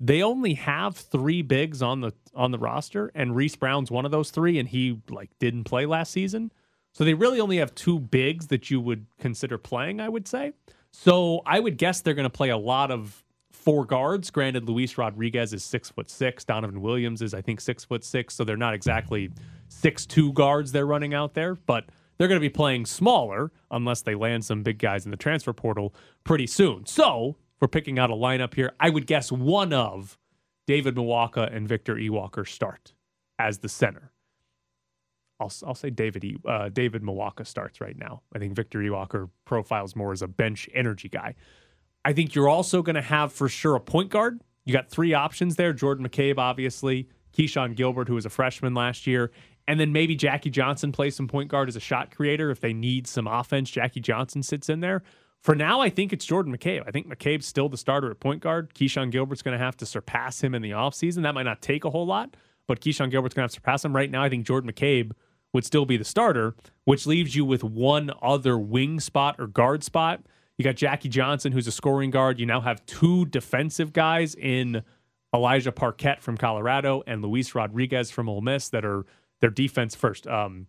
[0.00, 4.12] they only have three bigs on the on the roster, and Reese Brown's one of
[4.12, 6.52] those three, and he like didn't play last season.
[6.92, 10.52] So they really only have two bigs that you would consider playing, I would say.
[10.92, 14.30] So I would guess they're going to play a lot of four guards.
[14.30, 16.44] Granted, Luis Rodriguez is six foot six.
[16.44, 18.34] Donovan Williams is, I think, six foot six.
[18.34, 19.30] So they're not exactly
[19.68, 21.86] six two guards they're running out there, but
[22.18, 25.52] they're going to be playing smaller unless they land some big guys in the transfer
[25.52, 26.84] portal pretty soon.
[26.86, 30.18] So we're picking out a lineup here, I would guess one of
[30.66, 32.92] David Muoka and Victor Iwuakor start
[33.38, 34.12] as the center.
[35.40, 38.22] I'll, I'll say David e, uh, David Muoka starts right now.
[38.34, 41.36] I think Victor Iwuakor profiles more as a bench energy guy.
[42.04, 44.40] I think you're also going to have for sure a point guard.
[44.64, 49.06] You got three options there: Jordan McCabe, obviously, Keshon Gilbert, who was a freshman last
[49.06, 49.30] year,
[49.68, 52.72] and then maybe Jackie Johnson plays some point guard as a shot creator if they
[52.72, 53.70] need some offense.
[53.70, 55.02] Jackie Johnson sits in there.
[55.42, 56.82] For now, I think it's Jordan McCabe.
[56.86, 58.72] I think McCabe's still the starter at point guard.
[58.74, 61.22] Keshon Gilbert's going to have to surpass him in the offseason.
[61.22, 62.34] That might not take a whole lot,
[62.66, 63.94] but Keshon Gilbert's going to have to surpass him.
[63.94, 65.12] Right now, I think Jordan McCabe
[65.52, 69.84] would still be the starter, which leaves you with one other wing spot or guard
[69.84, 70.22] spot.
[70.56, 72.40] You got Jackie Johnson, who's a scoring guard.
[72.40, 74.82] You now have two defensive guys in
[75.34, 79.04] Elijah Parquet from Colorado and Luis Rodriguez from Ole Miss that are
[79.40, 80.26] their defense first.
[80.26, 80.66] Um,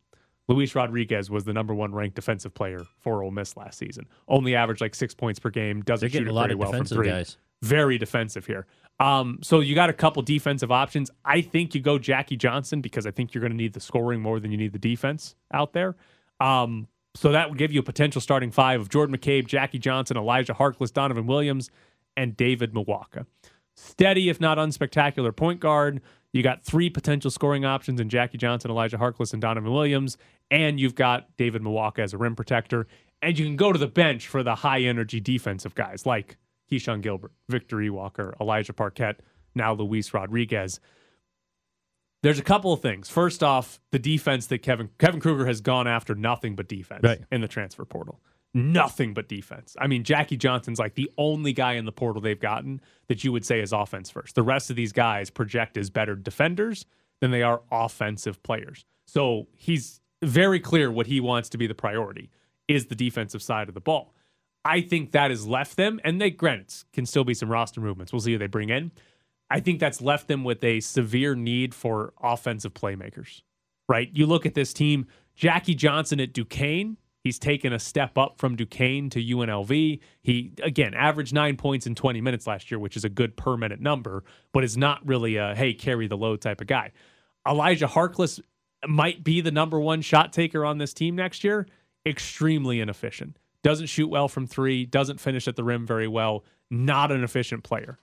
[0.48, 4.08] Luis Rodriguez was the number one ranked defensive player for Ole Miss last season.
[4.28, 5.82] Only averaged like six points per game.
[5.82, 7.08] Doesn't shoot a lot very of well from defensive three.
[7.08, 7.38] guys.
[7.62, 8.66] Very defensive here.
[9.00, 11.12] Um, so you got a couple defensive options.
[11.24, 14.22] I think you go Jackie Johnson because I think you're going to need the scoring
[14.22, 15.96] more than you need the defense out there.
[16.40, 20.18] Um, so that would give you a potential starting five of Jordan McCabe, Jackie Johnson,
[20.18, 21.70] Elijah Harkless, Donovan Williams,
[22.18, 23.26] and David Muoka.
[23.76, 26.02] Steady, if not unspectacular, point guard.
[26.34, 30.18] You got three potential scoring options in Jackie Johnson, Elijah Harkless, and Donovan Williams.
[30.52, 32.88] And you've got David Muoka as a rim protector.
[33.22, 36.38] And you can go to the bench for the high energy defensive guys like
[36.72, 39.16] Keshon Gilbert, Victor Iwuakor, Elijah Parquet,
[39.56, 40.80] now Luis Rodriguez.
[42.22, 43.10] There's a couple of things.
[43.10, 47.22] First off, the defense that Kevin Kevin Kruger has gone after nothing but defense Right.
[47.32, 48.20] in the transfer portal.
[48.54, 49.76] Nothing but defense.
[49.80, 53.32] I mean, Jackie Johnson's like the only guy in the portal they've gotten that you
[53.32, 54.36] would say is offense first.
[54.36, 56.86] The rest of these guys project as better defenders
[57.22, 58.86] than they are offensive players.
[59.06, 62.32] So he's very clear what he wants to be the priority
[62.68, 64.14] is the defensive side of the ball.
[64.66, 68.12] I think that has left them, and they granted can still be some roster movements.
[68.12, 68.92] We'll see who they bring in.
[69.50, 73.42] I think that's left them with a severe need for offensive playmakers.
[73.88, 74.10] Right?
[74.14, 76.98] You look at this team, Jackie Johnson at Duquesne.
[77.24, 80.00] He's taken a step up from Duquesne to UNLV.
[80.22, 83.58] He again averaged nine points in 20 minutes last year, which is a good per
[83.58, 86.92] minute number, but is not really a hey carry the load type of guy.
[87.48, 88.40] Elijah Harkless
[88.88, 91.68] might be the number one shot taker on this team next year.
[92.06, 93.38] Extremely inefficient.
[93.64, 94.86] Doesn't shoot well from three.
[94.86, 96.46] Doesn't finish at the rim very well.
[96.72, 98.00] Not an efficient player.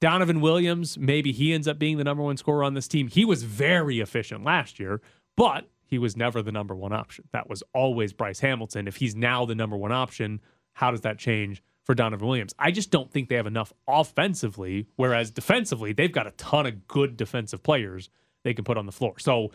[0.00, 3.08] Donovan Williams, maybe he ends up being the number one scorer on this team.
[3.08, 5.00] He was very efficient last year,
[5.36, 7.24] but he was never the number one option.
[7.32, 8.86] That was always Bryce Hamilton.
[8.86, 10.40] If he's now the number one option,
[10.74, 12.54] how does that change for Donovan Williams?
[12.58, 16.86] I just don't think they have enough offensively, whereas defensively, they've got a ton of
[16.86, 18.10] good defensive players
[18.44, 19.18] they can put on the floor.
[19.18, 19.50] So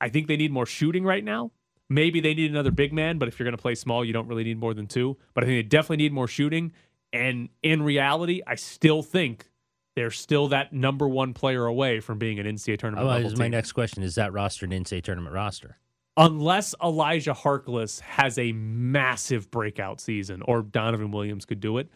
[0.00, 1.50] I think they need more shooting right now.
[1.88, 4.28] Maybe they need another big man, but if you're going to play small, you don't
[4.28, 5.16] really need more than two.
[5.34, 6.72] But I think they definitely need more shooting.
[7.12, 9.48] And in reality, I still think
[9.96, 13.32] they're still that number one player away from being an NCAA tournament Oh, level this
[13.34, 13.52] is my team.
[13.52, 14.02] next question.
[14.02, 15.78] Is that roster an NCAA tournament roster?
[16.16, 21.88] Unless Elijah Harkless has a massive breakout season or Donovan Williams could do it,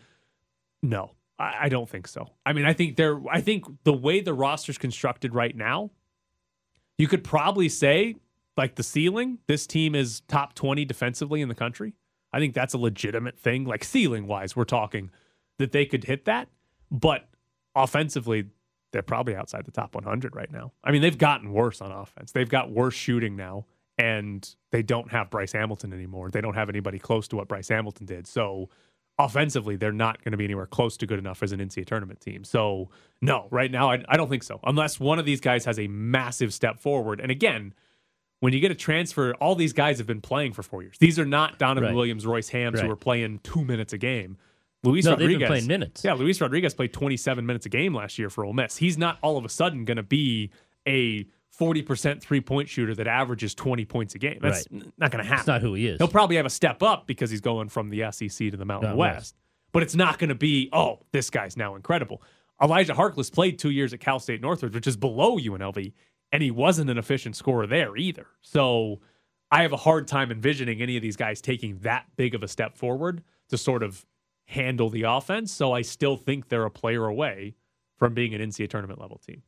[0.82, 2.28] no, I, I don't think so.
[2.44, 5.90] I mean, I think they're I think the way the roster's constructed right now,
[6.98, 8.16] you could probably say
[8.56, 11.94] like the ceiling, this team is top 20 defensively in the country.
[12.32, 13.64] I think that's a legitimate thing.
[13.64, 15.10] Like ceiling wise, we're talking
[15.58, 16.48] that they could hit that.
[16.90, 17.28] But
[17.74, 18.46] offensively,
[18.92, 20.72] they're probably outside the top 100 right now.
[20.82, 22.32] I mean, they've gotten worse on offense.
[22.32, 23.66] They've got worse shooting now,
[23.98, 26.30] and they don't have Bryce Hamilton anymore.
[26.30, 28.26] They don't have anybody close to what Bryce Hamilton did.
[28.26, 28.70] So
[29.18, 32.20] offensively, they're not going to be anywhere close to good enough as an NCAA tournament
[32.20, 32.44] team.
[32.44, 32.88] So
[33.20, 34.60] no, right now, I, I don't think so.
[34.64, 37.20] Unless one of these guys has a massive step forward.
[37.20, 37.74] And again,
[38.40, 40.96] when you get a transfer, all these guys have been playing for four years.
[40.98, 41.96] These are not Donovan Right.
[41.96, 44.38] Williams, Royce Hams, who are playing two minutes a game.
[44.88, 46.04] Luis No, they've been Rodriguez playing minutes.
[46.04, 48.76] Yeah, Luis Rodriguez played 27 minutes a game last year for Ole Miss.
[48.76, 50.50] He's not all of a sudden going to be
[50.86, 51.26] a
[51.58, 54.38] 40% three point shooter that averages 20 points a game.
[54.40, 54.82] That's Right.
[54.98, 55.36] not going to happen.
[55.38, 55.98] That's not who he is.
[55.98, 58.90] He'll probably have a step up because he's going from the SEC to the Mountain
[58.90, 59.16] Mountain West.
[59.16, 59.34] West.
[59.72, 62.22] But it's not going to be, oh, this guy's now incredible.
[62.62, 65.92] Elijah Harkless played two years at Cal State Northridge, which is below UNLV,
[66.32, 68.26] and he wasn't an efficient scorer there either.
[68.40, 69.00] So
[69.50, 72.48] I have a hard time envisioning any of these guys taking that big of a
[72.48, 74.04] step forward to sort of
[74.48, 75.52] handle the offense.
[75.52, 77.54] So I still think they're a player away
[77.98, 79.42] from being an NCAA tournament level team.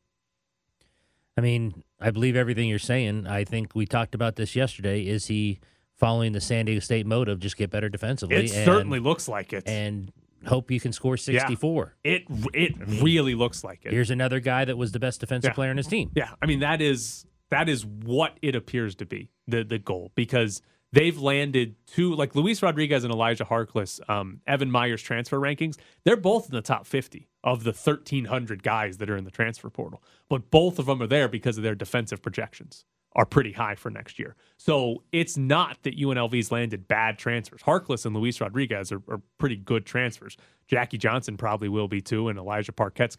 [1.37, 3.25] I mean, I believe everything you're saying.
[3.25, 5.07] I think we talked about this yesterday.
[5.07, 5.59] Is he
[5.97, 8.35] following the San Diego State mode of just get better defensively?
[8.35, 9.63] It and- certainly looks like it.
[9.67, 10.11] And
[10.45, 11.95] hope you can score 64.
[12.03, 13.91] It it really looks like it.
[13.93, 15.53] Here's another guy that was the best defensive Yeah.
[15.55, 16.11] player on his team.
[16.15, 20.11] Yeah, I mean that is that is what it appears to be the the goal
[20.15, 20.61] because
[20.93, 25.77] they've landed two like Luis Rodriguez and Elijah Harkless, um, Evan Miya's transfer rankings.
[26.03, 29.31] They're both in the top fifty of the thirteen hundred guys that are in the
[29.31, 33.51] transfer portal, but both of them are there because of their defensive projections are pretty
[33.51, 34.35] high for next year.
[34.57, 37.61] So it's not that UNLV's landed bad transfers.
[37.61, 40.37] Harkless and Luis Rodriguez are, are pretty good transfers.
[40.67, 43.17] Jackie Johnson probably will be too, and Elijah Parquet's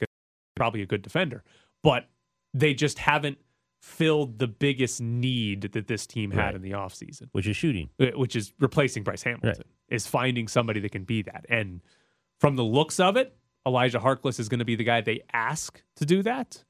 [0.56, 1.44] probably a good defender.
[1.82, 2.08] But
[2.54, 3.38] they just haven't
[3.82, 6.54] filled the biggest need that this team had Right.
[6.54, 7.90] in the offseason, Which is shooting.
[8.00, 11.44] uh, which is replacing Bryce Hamilton, is finding somebody that can be that.
[11.48, 11.80] And
[12.38, 15.82] from the looks of it, Elijah Harkless is going to be the guy they ask
[15.96, 16.64] to do that.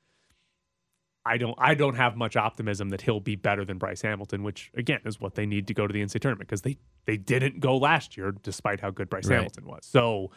[1.24, 4.72] I don't I don't have much optimism that he'll be better than Bryce Hamilton, which
[4.74, 7.60] again is what they need to go to the NCAA tournament because they they didn't
[7.60, 9.36] go last year despite how good Bryce Right.
[9.36, 9.86] Hamilton was.
[9.86, 10.32] So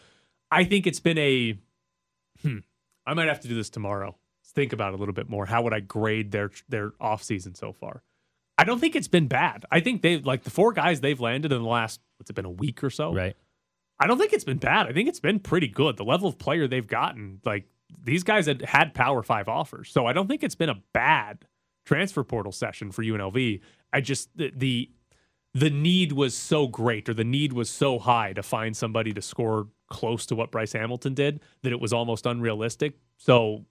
[0.51, 1.57] I think it's been a
[2.43, 2.59] hmm,
[3.07, 4.15] I might have to do this tomorrow.
[4.55, 5.45] Think about it a little bit more.
[5.45, 8.01] How would I grade their their offseason so far?
[8.57, 9.65] I don't think it's been bad.
[9.69, 12.45] I think they've like the four guys they've landed in the last what's it been
[12.45, 13.13] a week or so.
[13.13, 13.35] Right.
[13.99, 14.87] I don't think it's been bad.
[14.87, 15.97] I think it's been pretty good.
[15.97, 17.65] The level of player they've gotten, like
[18.03, 21.45] these guys had had Power Five offers, so I don't think it's been a bad
[21.85, 23.61] transfer portal session for UNLV.
[23.93, 24.91] I just the the,
[25.53, 29.21] the need was so great, or the need was so high to find somebody to
[29.21, 32.95] score close to what Bryce Hamilton did that it was almost unrealistic.
[33.17, 33.65] So,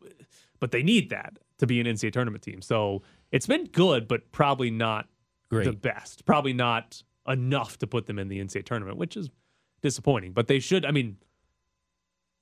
[0.60, 2.60] but they need that to be an NCAA tournament team.
[2.62, 3.02] So
[3.32, 5.08] it's been good, but probably not
[5.50, 5.64] Great.
[5.64, 6.24] the best.
[6.24, 9.30] Probably not enough to put them in the NCAA tournament, which is
[9.82, 10.32] disappointing.
[10.32, 10.84] But they should.
[10.84, 11.16] I mean,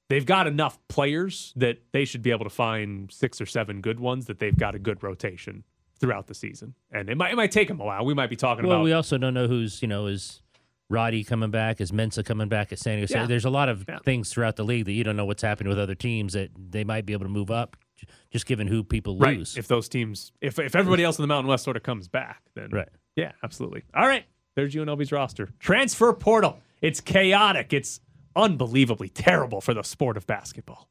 [0.09, 4.01] they've got enough players that they should be able to find six or seven good
[4.01, 5.65] ones that they've got a good rotation
[6.01, 6.75] throughout the season.
[6.91, 8.05] And it might it might take them a while.
[8.05, 10.41] We might be talking Well, about we also don't know who's you know is
[10.89, 13.07] Roddy coming back, is Mensah coming back at San Diego.
[13.07, 13.19] State.
[13.21, 13.27] Yeah.
[13.27, 15.79] There's a lot of things throughout the league that you don't know what's happening with
[15.79, 17.77] other teams that they might be able to move up,
[18.31, 19.39] just given who people right.
[19.39, 19.57] lose.
[19.57, 22.43] If those teams, if if everybody else in the Mountain West sort of comes back,
[22.55, 22.89] then Right.
[23.17, 23.83] Yeah, absolutely.
[23.95, 24.25] All right,
[24.55, 25.51] there's UNLV's roster.
[25.59, 26.59] Transfer portal.
[26.81, 27.73] It's chaotic.
[27.73, 28.01] It's
[28.35, 30.89] unbelievably terrible for the sport of basketball.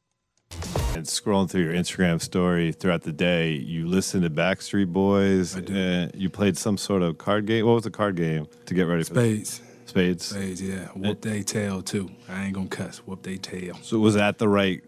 [0.94, 5.56] And scrolling through your Instagram story throughout the day, you listened to Backstreet Boys.
[5.56, 7.64] Uh, you played some sort of card game.
[7.64, 9.62] What was the card game to get ready for Spades.
[9.86, 10.26] Spades.
[10.26, 10.88] Spades, yeah.
[10.88, 12.10] Whoop they tail too.
[12.28, 12.98] I ain't gonna cuss.
[12.98, 13.78] Whoop they tail.
[13.82, 14.82] So was that the right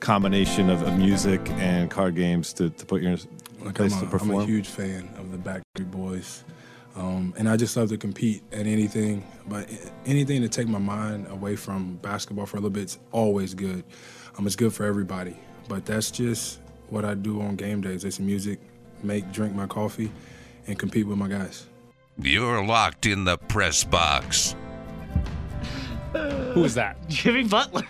[0.00, 3.16] combination of, of music and card games to, to put your
[3.62, 6.44] Like place I'm to a, I'm a huge fan of the Backstreet Boys,
[6.96, 9.24] um, and I just love to compete at anything.
[9.46, 9.70] But
[10.06, 13.84] anything to take my mind away from basketball for a little bit is always good.
[14.38, 15.36] Um, it's good for everybody.
[15.68, 18.04] But that's just what I do on game days.
[18.04, 18.58] It's music,
[19.02, 20.10] make, drink my coffee,
[20.66, 21.66] and compete with my guys.
[22.20, 24.56] You're locked in the press box.
[26.12, 26.96] Who is that?
[27.08, 27.86] Jimmy Butler.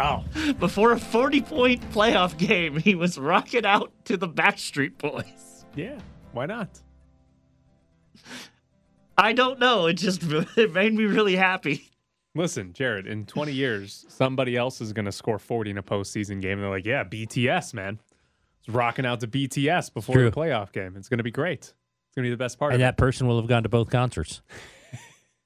[0.00, 0.24] Oh,
[0.58, 5.64] before a 40 point playoff game, he was rocking out to the Backstreet Boys.
[5.76, 5.98] Yeah,
[6.32, 6.80] why not?
[9.16, 9.86] I don't know.
[9.86, 10.22] It just
[10.56, 11.90] it made me really happy.
[12.36, 16.40] Listen, Jared, in 20 years, somebody else is going to score 40 in a postseason
[16.40, 16.54] game.
[16.54, 18.00] And they're like, yeah, BTS, man.
[18.58, 20.30] It's rocking out to BTS before True.
[20.30, 20.96] the playoff game.
[20.96, 21.60] It's going to be great.
[21.60, 23.68] It's going to be the best part and of that person will have gone to
[23.68, 24.42] both concerts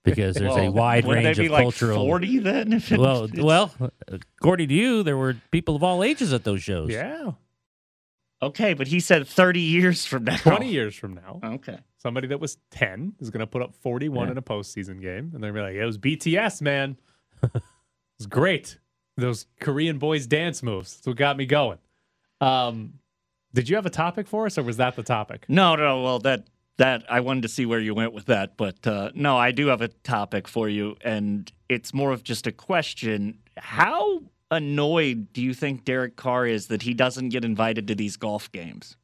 [0.05, 2.05] because there's a wide range they be of like cultural.
[2.07, 2.73] 40 then?
[2.73, 3.73] If it- well, it's- well,
[4.09, 6.91] according to you, there were people of all ages at those shows.
[6.91, 7.33] Yeah.
[8.41, 10.37] Okay, but he said 30 years from now.
[10.37, 11.79] 20 years from now, Okay.
[11.97, 14.33] somebody that was 10 is going to put up 41 Yeah.
[14.33, 15.33] in a postseason game.
[15.35, 16.97] And they're going to be like, it was BTS, man.
[18.17, 18.79] it's great.
[19.17, 20.95] Those Korean boys dance moves.
[20.99, 21.79] That's what got me going.
[22.41, 23.01] Um,
[23.53, 25.45] did you have a topic for us, or was that the topic?
[25.49, 26.03] No, no.
[26.03, 26.47] Well, that
[26.79, 29.67] that I wanted to see where you went with that, but uh, no, I do
[29.67, 33.39] have a topic for you, and it's more of just a question.
[33.57, 38.17] How annoyed do you think Derek Carr is that he doesn't get invited to these
[38.17, 38.97] golf games?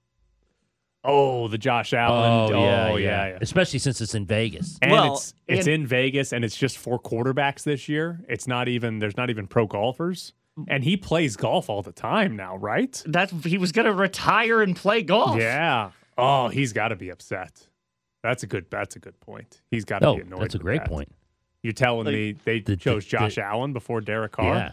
[1.07, 2.33] Oh, the Josh Allen.
[2.55, 3.27] Oh, yeah, oh, yeah.
[3.29, 3.39] yeah.
[3.41, 4.79] Especially since it's in Vegas.
[4.81, 8.21] And Well, it's it's and- in Vegas, and it's just for quarterbacks this year.
[8.29, 10.33] It's not even there's not even pro golfers,
[10.69, 13.03] and he plays golf all the time now, right?
[13.05, 15.39] That he was going to retire and play golf.
[15.39, 15.91] Yeah.
[16.17, 17.67] Oh, he's got to be upset.
[18.23, 18.67] That's a good.
[18.71, 19.61] That's a good point.
[19.71, 20.41] He's got to Oh, be annoyed.
[20.43, 20.89] that's a great that.
[20.89, 21.13] point.
[21.63, 24.55] You're telling Like, me they the- chose the- Josh the- Allen before Derek Carr?
[24.55, 24.73] Yeah.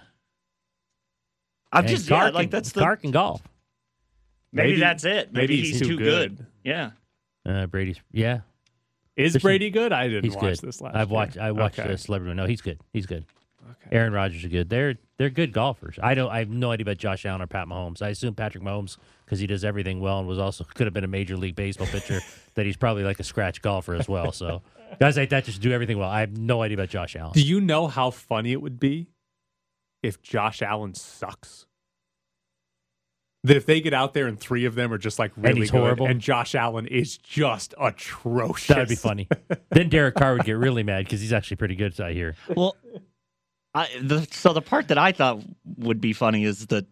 [1.72, 3.42] I'm And just Carr yeah, can- like that's the Carr can golf.
[4.52, 5.32] maybe, Maybe- that's it.
[5.32, 6.38] maybe Maybe, he's he's, too too good.
[6.38, 6.46] good.
[6.64, 6.92] Yeah.
[7.46, 8.42] Uh, Brady's yeah.
[9.16, 9.92] Is Brady good?
[9.92, 10.68] I didn't He's watch good.
[10.70, 10.96] this last.
[10.96, 11.16] I've year.
[11.16, 11.38] watched.
[11.38, 11.88] I watched Okay.
[11.90, 12.34] the celebrity.
[12.36, 12.80] No, he's good.
[12.94, 13.26] He's good.
[13.64, 13.96] Okay.
[13.96, 14.70] Aaron Rodgers is good.
[14.70, 16.00] They're they're good golfers.
[16.02, 16.32] I don't.
[16.32, 18.02] I have no idea about Josh Allen or Pat Mahomes.
[18.02, 21.04] I assume Patrick Mahomes because he does everything well and was also could have been
[21.04, 22.22] a major league baseball pitcher.
[22.56, 24.32] that he's probably like a scratch golfer as well.
[24.32, 24.62] So
[25.00, 26.10] guys like that just do everything well.
[26.10, 27.34] I have no idea about Josh Allen.
[27.34, 29.08] Do you know how funny it would be
[30.04, 31.66] if Josh Allen sucks?
[33.44, 35.72] That if they get out there and three of them are just like really he's
[35.72, 36.06] good, horrible?
[36.06, 38.68] and Josh Allen is just atrocious.
[38.68, 39.28] That would be funny.
[39.72, 42.00] then Derek Carr would get really mad because he's actually pretty good.
[42.00, 42.36] I hear.
[42.56, 42.76] Well,
[43.74, 45.42] I, the, so the part that I thought
[45.78, 46.86] would be funny is that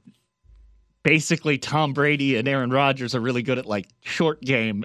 [1.03, 4.84] basically Tom Brady and Aaron Rodgers are really good at like short game,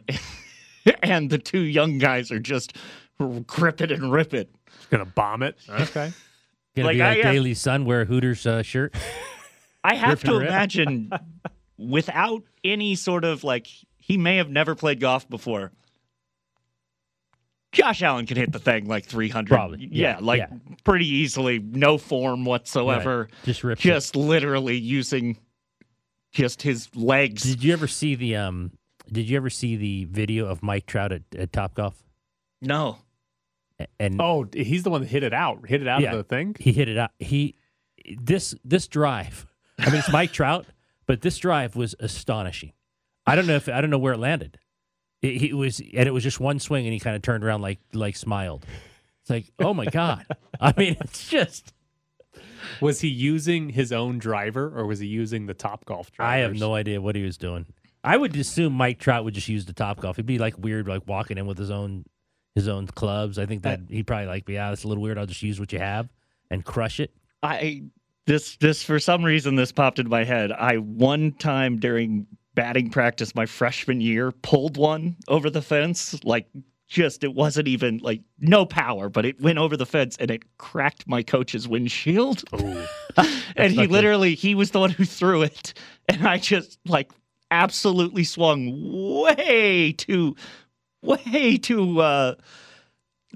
[1.03, 2.77] and the two young guys are just
[3.47, 4.51] grip it and rip it.
[4.91, 5.57] Gonna bomb it.
[5.69, 6.13] Okay.
[6.77, 8.95] Gonna Like, be like I have- Daly Sun wear a Hooters uh, shirt.
[9.85, 11.13] I have to imagine
[11.79, 13.69] without any sort of like
[13.99, 15.71] he may have never played golf before.
[17.75, 19.49] Josh Allen can hit the thing like 300.
[19.55, 19.89] Probably.
[19.91, 20.49] Yeah, Yeah, like yeah.
[20.85, 23.23] pretty easily, no form whatsoever.
[23.31, 23.45] Right.
[23.45, 23.89] Just rips it.
[23.89, 25.37] Just literally using
[26.33, 27.43] just his legs.
[27.43, 28.73] Did you ever see the um?
[29.13, 31.95] Did you ever see the video of Mike Trout at, at Top Golf?
[32.63, 32.99] No.
[34.01, 35.67] And Oh, he's the one that hit it out.
[35.69, 36.13] Hit it out Yeah.
[36.13, 36.57] of the thing.
[36.59, 37.11] he hit it out.
[37.19, 37.57] He
[38.19, 39.47] this this drive.
[39.79, 40.67] I mean, it's Mike Trout,
[41.07, 42.73] but this drive was astonishing.
[43.27, 44.59] I don't know if I don't know where it landed.
[45.25, 47.63] It, he was, and it was just one swing, and he kind of turned around
[47.63, 48.67] like like smiled.
[49.23, 50.27] It's like, oh my god!
[50.61, 51.73] I mean, it's just.
[52.81, 56.31] Was he using his own driver or was he using the Top Golf driver?
[56.31, 57.67] I have no idea what he was doing.
[58.03, 60.17] I would assume Mike Trout would just use the Top Golf.
[60.17, 62.05] It'd be like weird, like walking in with his own
[62.55, 63.39] his own clubs.
[63.39, 65.19] I think that he'd probably like, yeah, that's a little weird.
[65.19, 66.09] I'll just use what you have
[66.51, 67.13] and crush it.
[67.43, 67.85] I
[68.27, 70.53] this this for some reason this popped in my head.
[70.53, 76.47] I one time during batting practice my freshman year pulled one over the fence like
[76.89, 80.43] just it wasn't even like no power, but it went over the fence and it
[80.59, 82.45] cracked my coach's windshield.
[83.57, 83.91] and he not good.
[83.91, 85.75] literally he was the one who threw it,
[86.09, 87.11] and I just like
[87.51, 90.37] absolutely swung way too,
[91.03, 92.01] way too.
[92.01, 92.35] uh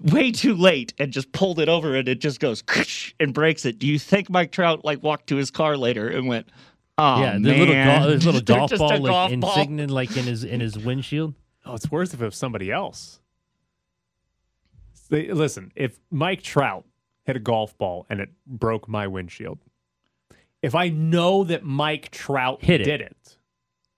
[0.01, 2.63] way too late and just pulled it over and it just goes
[3.21, 3.81] and breaks it.
[3.81, 6.49] Do you think Mike Trout like walked to his car later and went,
[6.99, 9.51] "Oh yeah, the man, little golf, his little golf ball, like golf ball.
[9.55, 11.35] insignia, like in his in his windshield.
[11.65, 13.21] Oh, it's worse if it was somebody else.
[15.11, 16.85] They, listen, if Mike Trout
[17.25, 19.59] hit a golf ball and it broke my windshield,
[20.63, 22.85] if I know that Mike Trout Hit it.
[22.85, 23.37] did it,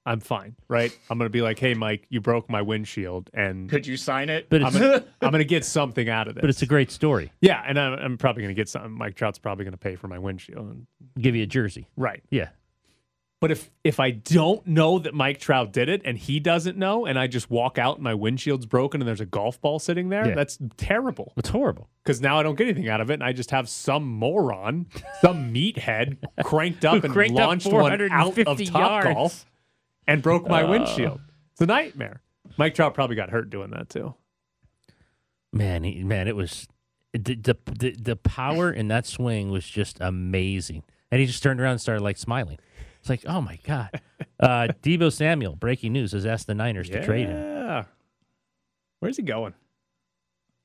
[0.06, 0.96] I'm fine, right?
[1.10, 4.48] I'm gonna be like, "Hey, Mike, you broke my windshield," and Could you sign it?
[4.48, 6.40] But I'm gonna, I'm gonna get something out of this.
[6.42, 7.32] but it's a great story.
[7.40, 8.92] yeah, and I'm, I'm probably gonna get something.
[8.92, 10.86] Mike Trout's probably gonna pay for my windshield, and
[11.20, 11.88] Give you a jersey.
[11.96, 12.22] right?
[12.30, 12.48] Yeah.
[13.40, 17.06] But if if I don't know that Mike Trout did it and he doesn't know,
[17.06, 20.10] and I just walk out and my windshield's broken and there's a golf ball sitting
[20.10, 20.34] there, Yeah.
[20.34, 21.32] that's terrible.
[21.38, 21.88] It's horrible.
[22.04, 24.86] Because now I don't get anything out of it, and I just have some moron,
[25.22, 29.06] some meathead, cranked up and cranked up launched one out of Top yards.
[29.14, 29.46] Golf
[30.06, 30.70] and broke my Uh.
[30.70, 31.20] windshield.
[31.52, 32.20] It's a nightmare.
[32.58, 34.14] Mike Trout probably got hurt doing that too.
[35.52, 36.68] Man, he, man, it was
[37.12, 40.82] the, the the the power in that swing was just amazing.
[41.10, 42.58] And he just turned around and started like smiling.
[43.00, 44.00] It's like, oh my god.
[44.38, 47.36] Uh, Deebo Samuel, breaking news, has asked the Niners to trade him.
[47.36, 47.84] Yeah.
[49.00, 49.54] Where's he going?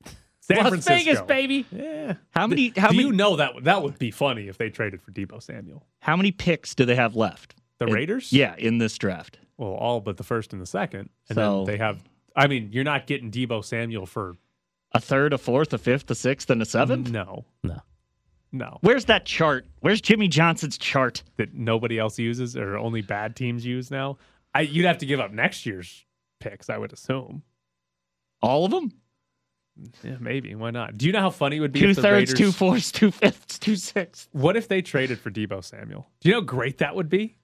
[0.41, 0.93] San Las Francisco.
[0.95, 1.65] Vegas, baby.
[1.71, 2.15] Yeah.
[2.31, 2.71] How many?
[2.77, 3.07] How do many?
[3.09, 5.85] you know that that would be funny if they traded for Deebo Samuel?
[5.99, 7.55] How many picks do they have left?
[7.79, 8.31] The In- Raiders?
[8.31, 9.39] Yeah, in this draft.
[9.57, 11.09] Well, all but the first and the second.
[11.29, 11.99] And So- then they have
[12.35, 14.35] I mean, you're not getting Deebo Samuel for
[14.91, 17.09] A third, a fourth, a fifth, a sixth, and a seventh.
[17.09, 17.45] no.
[17.63, 17.79] No.
[18.55, 18.77] No.
[18.81, 19.65] Where's that chart?
[19.81, 21.23] Where's Jimmy Johnson's chart?
[21.35, 24.17] That nobody else uses or only bad teams use now.
[24.53, 26.05] I you'd have to give up next year's
[26.39, 27.43] picks, I would assume.
[28.41, 28.93] All of them?
[30.03, 30.55] Yeah, maybe.
[30.55, 30.97] Why not?
[30.97, 33.11] Do you know how funny it would be Two if thirds, Raiders, two fourths, two
[33.11, 34.29] fifths, two sixths.
[34.31, 36.07] What if they traded for Deebo Samuel?
[36.21, 37.37] Do you know how great that would be?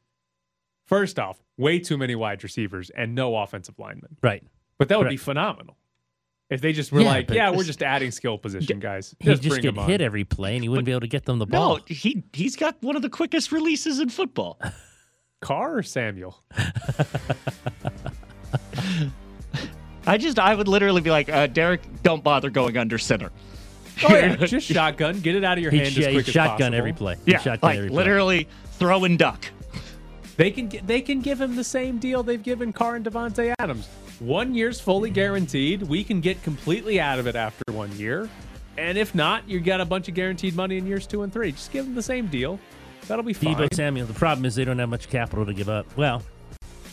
[0.85, 4.15] First off, way too many wide receivers and no offensive linemen.
[4.21, 4.43] Right.
[4.77, 5.75] But that would be phenomenal.
[6.51, 9.15] If they just were Yeah, like, yeah, we're just adding skill position guys.
[9.19, 9.89] He'd just, bring get them on.
[9.89, 11.77] hit every play and he wouldn't be able to get them the ball.
[11.77, 14.59] No, he he's got one of the quickest releases in football.
[15.41, 16.43] Carr or Samuel?
[20.05, 23.31] I just I would literally be like, uh, Derek, don't bother going under center.
[24.03, 26.27] Oh yeah, just shotgun, get it out of your He'd hand sh- as he'd quick
[26.27, 26.75] as shotgun possible.
[26.75, 27.15] every play.
[27.25, 27.95] He'd Yeah, shotgun like every play.
[27.97, 29.45] literally throw and duck.
[30.37, 33.87] They can they can give him the same deal they've given Carr and Davante Adams.
[34.21, 35.81] One year's fully guaranteed.
[35.81, 38.29] We can get completely out of it after one year,
[38.77, 41.51] and if not, you got a bunch of guaranteed money in years two and three.
[41.53, 42.59] Just give them the same deal.
[43.07, 43.55] That'll be fine.
[43.55, 44.05] Deebo Samuel.
[44.05, 45.87] The problem is they don't have much capital to give up.
[45.97, 46.21] Well,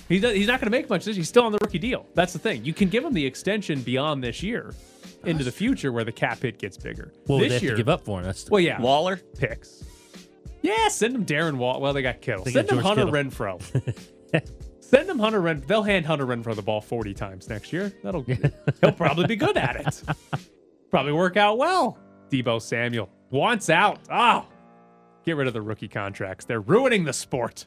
[0.08, 1.16] He does, he's not going to make much this.
[1.16, 2.06] He's still on the rookie deal.
[2.14, 2.64] That's the thing.
[2.64, 4.74] You can give him the extension beyond this year
[5.24, 7.12] into the future where the cap hit gets bigger.
[7.26, 8.24] what would this they have year, to give up for him?
[8.24, 9.18] That's the, Well, yeah, Waller.
[9.38, 9.84] picks.
[10.62, 11.78] Yeah, send him Darren Wall.
[11.80, 12.44] Well, they got Kittle.
[12.44, 13.58] They send got him George Hunter Kittle.
[13.60, 14.50] Renfrow.
[14.89, 15.62] send him Hunter Ren.
[15.66, 17.93] They'll hand Hunter Renfrow the ball forty times next year.
[18.03, 20.03] That'll get he'll probably be good at it.
[20.91, 21.99] Probably work out well.
[22.30, 24.01] Deebo Samuel wants out.
[24.11, 24.47] Oh,
[25.24, 26.45] get rid of the rookie contracts.
[26.45, 27.66] They're ruining the sport.